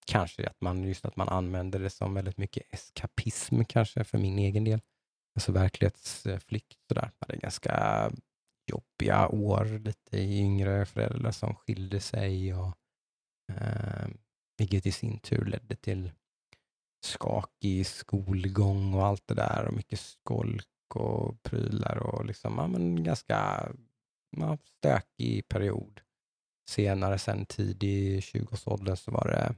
[0.06, 4.38] kanske att man, just att man använder det som väldigt mycket eskapism kanske för min
[4.38, 4.80] egen del.
[5.34, 7.10] Alltså verklighetsflykt sådär.
[7.18, 8.10] Jag hade ganska
[8.66, 12.76] jobbiga år, lite yngre föräldrar som skilde sig och
[13.48, 14.08] eh,
[14.58, 16.12] vilket i sin tur ledde till
[17.04, 23.04] skakig skolgång och allt det där och mycket skolk och prylar och liksom, ja, men
[23.04, 23.68] ganska
[24.30, 26.00] ja, stökig period.
[26.68, 29.54] Senare, sen tidig 20-årsåldern, så var det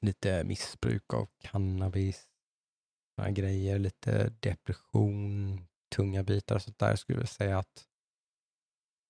[0.00, 2.28] lite missbruk av cannabis,
[3.16, 5.60] några grejer, lite depression,
[5.96, 6.88] tunga bitar och sånt där.
[6.88, 7.86] Jag skulle säga att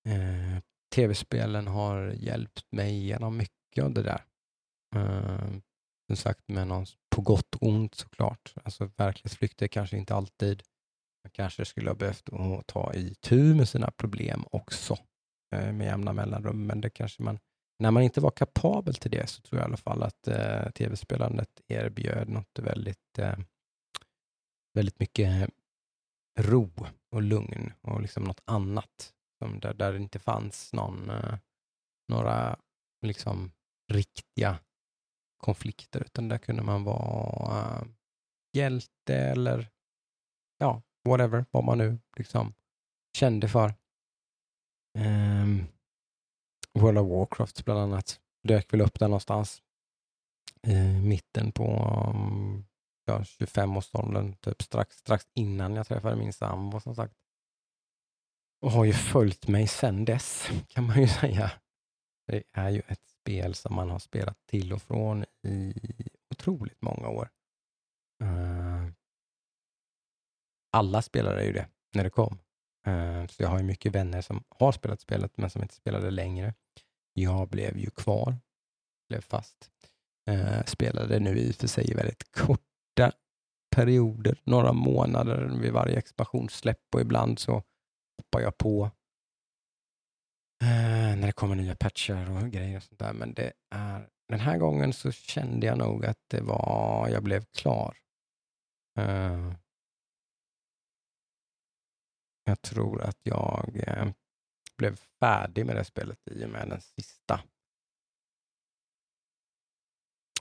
[0.06, 0.58] eh,
[0.94, 4.22] tv-spelen har hjälpt mig genom mycket av det där.
[4.96, 5.58] Uh,
[6.06, 8.54] som sagt, med någon, på gott och ont såklart.
[8.64, 10.62] Alltså verklighetsflykt är kanske inte alltid
[11.24, 12.28] man kanske skulle ha behövt
[12.66, 14.96] ta i tur med sina problem också
[15.54, 17.38] eh, med jämna mellanrum, men det kanske man
[17.78, 20.70] när man inte var kapabel till det så tror jag i alla fall att eh,
[20.70, 23.38] tv-spelandet erbjöd något väldigt, eh,
[24.74, 25.50] väldigt mycket
[26.38, 26.70] ro
[27.10, 31.38] och lugn och liksom något annat som där, där det inte fanns någon, eh,
[32.08, 32.58] några
[33.02, 33.52] liksom
[33.92, 34.58] riktiga
[35.36, 37.86] konflikter, utan där kunde man vara uh,
[38.52, 39.70] hjälte eller
[40.58, 42.54] ja, whatever, vad man nu liksom
[43.16, 43.74] kände för.
[44.98, 45.66] Um,
[46.72, 48.20] World of Warcraft bland annat.
[48.42, 49.62] Dök väl upp där någonstans
[50.62, 51.64] i mitten på
[52.14, 52.64] mm,
[53.04, 57.14] ja, 25-årsåldern, typ strax, strax innan jag träffade min sambo som sagt.
[58.60, 61.52] Och har ju följt mig sedan dess kan man ju säga.
[62.26, 65.74] Det är ju ett spel som man har spelat till och från i
[66.30, 67.30] otroligt många år.
[68.22, 68.86] Eh,
[70.72, 72.38] alla spelade ju det när det kom.
[72.86, 76.10] Eh, så jag har ju mycket vänner som har spelat spelet men som inte spelade
[76.10, 76.54] längre.
[77.12, 78.36] Jag blev ju kvar,
[79.08, 79.70] blev fast.
[80.30, 83.12] Eh, spelade nu i och för sig väldigt korta
[83.76, 87.62] perioder, några månader vid varje expansionssläpp och ibland så
[88.18, 88.90] hoppar jag på
[90.62, 93.12] eh, när det kommer nya patchar och grejer och sånt där.
[93.12, 97.44] Men det är, den här gången så kände jag nog att det var, jag blev
[97.44, 97.96] klar.
[98.98, 99.52] Uh,
[102.44, 104.12] jag tror att jag eh,
[104.76, 107.40] blev färdig med det spelet i och med den sista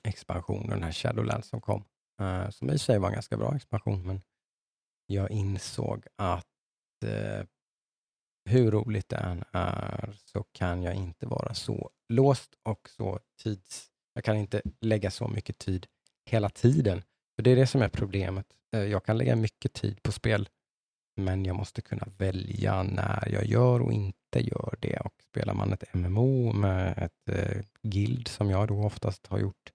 [0.04, 1.84] expansionen, den här Shadowlands som kom,
[2.22, 4.22] uh, som i sig var en ganska bra expansion, men
[5.06, 6.46] jag insåg att
[7.06, 7.46] uh,
[8.48, 13.90] hur roligt det än är så kan jag inte vara så låst och så tids...
[14.14, 15.86] Jag kan inte lägga så mycket tid
[16.26, 17.02] hela tiden.
[17.36, 18.46] För Det är det som är problemet.
[18.74, 20.50] Eh, jag kan lägga mycket tid på spel,
[21.16, 25.00] men jag måste kunna välja när jag gör och inte gör det.
[25.00, 29.72] Och Spelar man ett MMO med ett eh, guild, som jag då oftast har gjort,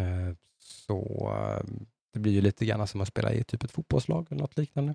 [0.00, 1.64] eh, så eh,
[2.12, 4.94] det blir ju lite grann som att spela i typ ett fotbollslag eller något liknande.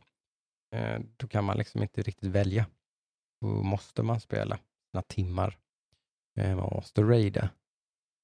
[0.76, 2.66] Eh, då kan man liksom inte riktigt välja.
[3.42, 4.60] Måste man spela
[4.92, 5.58] sina timmar.
[6.36, 7.50] Eh, man måste raida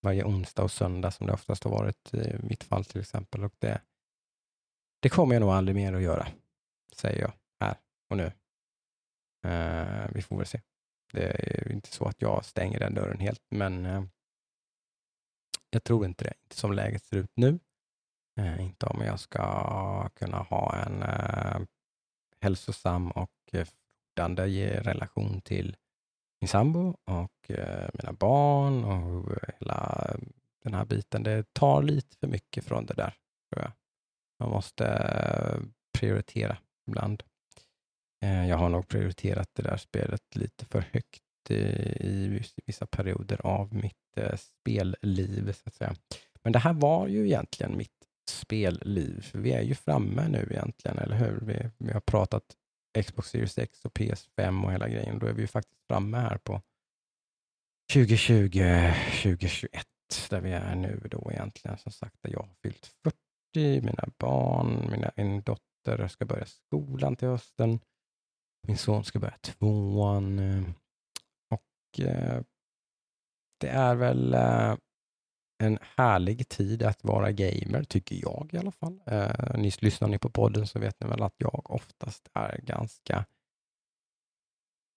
[0.01, 3.43] varje onsdag och söndag som det oftast har varit i mitt fall till exempel.
[3.43, 3.81] Och det,
[4.99, 6.27] det kommer jag nog aldrig mer att göra,
[6.95, 7.77] säger jag här
[8.09, 8.31] och nu.
[9.45, 10.61] Uh, vi får väl se.
[11.13, 14.03] Det är inte så att jag stänger den dörren helt, men uh,
[15.69, 16.33] jag tror inte det.
[16.43, 17.59] Inte som läget ser ut nu.
[18.39, 21.03] Uh, inte om jag ska kunna ha en
[22.41, 23.31] hälsosam och
[24.17, 25.75] frodande relation till
[26.41, 30.07] min sambo och eh, mina barn och hela
[30.63, 31.23] den här biten.
[31.23, 33.13] Det tar lite för mycket från det där,
[33.53, 33.71] tror jag.
[34.39, 35.59] Man måste eh,
[35.99, 36.57] prioritera
[36.87, 37.23] ibland.
[38.23, 43.73] Eh, jag har nog prioriterat det där spelet lite för högt i vissa perioder av
[43.73, 45.95] mitt spelliv, så att säga.
[46.43, 50.97] Men det här var ju egentligen mitt spelliv, för vi är ju framme nu egentligen,
[50.97, 51.39] eller hur?
[51.41, 52.43] Vi, vi har pratat
[53.03, 55.19] Xbox Series X och PS5 och hela grejen.
[55.19, 56.61] Då är vi ju faktiskt framme här på
[57.93, 58.49] 2020,
[59.23, 59.87] 2021,
[60.29, 61.77] där vi är nu då egentligen.
[61.77, 62.85] Som sagt, jag har fyllt
[63.55, 67.79] 40, mina barn, mina, min dotter ska börja skolan till hösten.
[68.67, 70.39] Min son ska börja tvåan.
[70.39, 70.63] Eh,
[71.49, 72.41] och eh,
[73.59, 74.75] det är väl eh,
[75.57, 78.99] en härlig tid att vara gamer, tycker jag i alla fall.
[79.05, 83.25] Eh, nyss lyssnar ni på podden så vet ni väl att jag oftast är ganska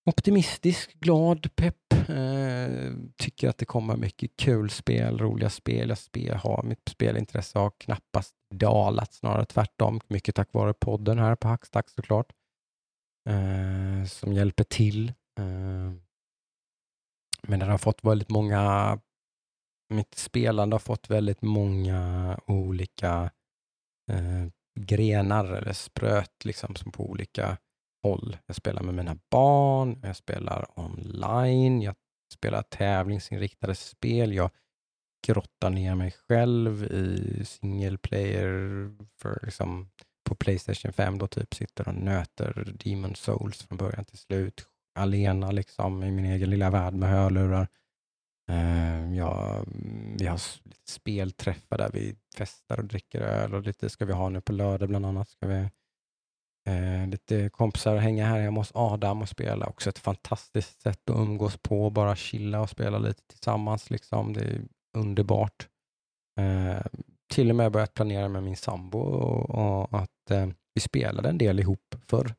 [0.07, 1.93] optimistisk, glad, pepp.
[2.09, 5.89] Eh, tycker att det kommer mycket kul spel, roliga spel.
[5.89, 10.01] Jag spel, har, mitt spelintresse har knappast dalat, snarare tvärtom.
[10.09, 12.33] Mycket tack vare podden här på Hackstack såklart.
[13.29, 15.09] Eh, som hjälper till.
[15.39, 15.93] Eh,
[17.43, 18.99] men den har fått väldigt många
[19.91, 23.31] mitt spelande har fått väldigt många olika
[24.11, 24.47] eh,
[24.81, 27.57] grenar eller spröt liksom som på olika
[28.03, 28.37] håll.
[28.47, 31.95] Jag spelar med mina barn, jag spelar online, jag
[32.33, 34.51] spelar tävlingsinriktade spel, jag
[35.27, 38.91] grottar ner mig själv i single player
[39.23, 39.91] för liksom
[40.29, 44.67] på Playstation 5 då typ sitter och nöter Demon Souls från början till slut.
[44.95, 47.69] Alena liksom i min egen lilla värld med hörlurar.
[48.51, 50.41] Uh, ja, mm, vi har
[50.85, 54.89] spelträffar där vi festar och dricker öl och lite ska vi ha nu på lördag
[54.89, 55.29] bland annat.
[55.29, 55.69] Ska vi
[56.71, 59.67] uh, lite kompisar och hänga här hemma hos Adam och spela.
[59.67, 63.91] Också ett fantastiskt sätt att umgås på, bara chilla och spela lite tillsammans.
[63.91, 64.33] Liksom.
[64.33, 64.63] Det är
[64.97, 65.69] underbart.
[66.41, 66.81] Uh,
[67.33, 71.61] till och med börjat planera med min sambo och, och att vi spelade en del
[71.61, 72.35] ihop förr.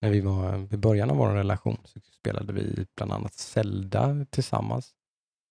[0.00, 4.94] När vi var i början av vår relation så spelade vi bland annat Zelda tillsammans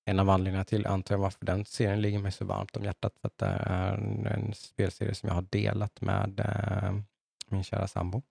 [0.05, 3.13] en av anledningarna till, antar jag, varför den serien ligger mig så varmt om hjärtat,
[3.21, 3.97] för att det är
[4.27, 6.93] en spelserie som jag har delat med eh,
[7.47, 8.21] min kära sambo.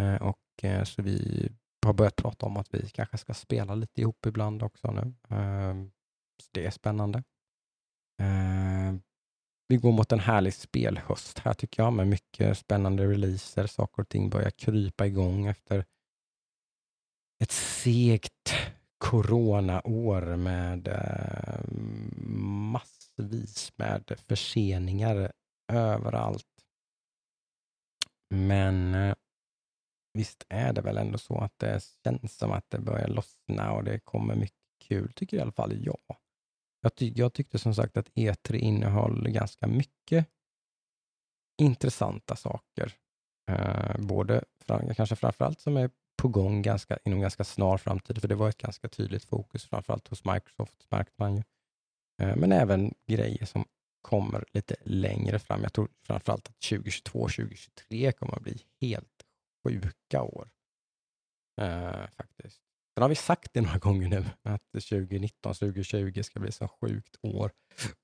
[0.00, 1.48] Eh, och eh, så vi
[1.86, 5.14] har börjat prata om att vi kanske ska spela lite ihop ibland också nu.
[5.36, 5.90] Ehm,
[6.42, 7.22] så det är spännande.
[8.22, 9.02] Ehm,
[9.68, 13.66] vi går mot en härlig spelhöst här tycker jag, med mycket spännande releaser.
[13.66, 15.84] Saker och ting börjar krypa igång efter
[17.42, 18.54] ett segt
[18.98, 21.72] coronaår med eh,
[22.72, 25.32] massvis med förseningar
[25.72, 26.46] överallt.
[28.30, 29.14] Men eh,
[30.12, 33.84] visst är det väl ändå så att det känns som att det börjar lossna och
[33.84, 34.56] det kommer mycket
[34.88, 36.16] kul, tycker i alla fall jag.
[36.80, 40.26] Jag, ty jag tyckte som sagt att E3 innehöll ganska mycket
[41.62, 42.92] intressanta saker.
[43.50, 44.44] Eh, både,
[44.96, 45.90] kanske framförallt som är
[46.26, 50.08] på gång ganska, inom ganska snar framtid, för det var ett ganska tydligt fokus, framförallt
[50.08, 51.42] hos Microsoft, märkte man ju.
[52.22, 53.64] Eh, men även grejer som
[54.02, 55.62] kommer lite längre fram.
[55.62, 59.24] Jag tror framförallt att 2022, 2023 kommer att bli helt
[59.64, 60.48] sjuka år.
[61.60, 62.60] Eh, faktiskt.
[62.94, 67.16] Sen har vi sagt det några gånger nu, att 2019, 2020 ska bli så sjukt
[67.22, 67.50] år.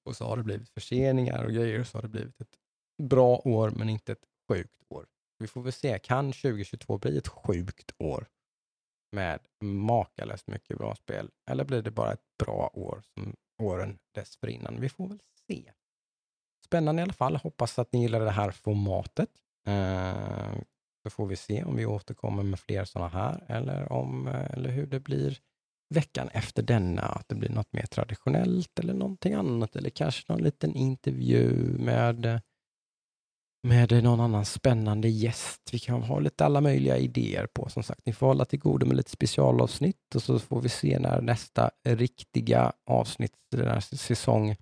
[0.04, 2.56] Och så har det blivit förseningar och grejer, och så har det blivit ett
[3.02, 5.06] bra år, men inte ett sjukt år.
[5.42, 8.26] Vi får väl se, kan 2022 bli ett sjukt år
[9.12, 11.30] med makalöst mycket bra spel?
[11.50, 14.80] Eller blir det bara ett bra år som åren dessförinnan.
[14.80, 15.72] Vi får väl se.
[16.64, 17.36] Spännande i alla fall.
[17.36, 19.30] Hoppas att ni gillar det här formatet.
[19.66, 20.54] Eh,
[21.02, 24.70] så får vi se om vi återkommer med fler sådana här eller, om, eh, eller
[24.70, 25.38] hur det blir
[25.94, 27.02] veckan efter denna.
[27.02, 32.40] Att det blir något mer traditionellt eller någonting annat eller kanske någon liten intervju med
[33.62, 35.60] med någon annan spännande gäst.
[35.72, 37.68] Vi kan ha lite alla möjliga idéer på.
[37.68, 40.98] Som sagt, ni får hålla till godo med lite specialavsnitt och så får vi se
[40.98, 44.56] när nästa riktiga avsnitt, den här säsong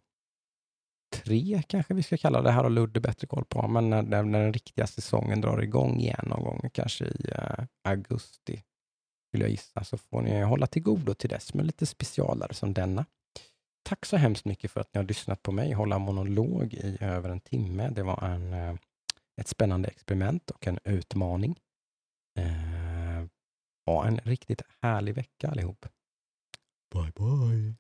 [1.11, 2.51] tre kanske vi ska kalla det.
[2.51, 6.25] här har Ludde bättre koll på, men när, när den riktiga säsongen drar igång igen
[6.27, 8.63] någon gång, kanske i uh, augusti,
[9.33, 12.75] vill jag gissa, så får ni hålla till godo till dess med lite specialare som
[12.75, 13.05] denna.
[13.83, 17.29] Tack så hemskt mycket för att ni har lyssnat på mig hålla monolog i över
[17.29, 17.91] en timme.
[17.91, 18.77] Det var en, uh,
[19.41, 21.61] ett spännande experiment och en utmaning.
[22.39, 23.27] Eh,
[23.87, 25.87] ha en riktigt härlig vecka allihop.
[26.95, 27.75] Bye bye.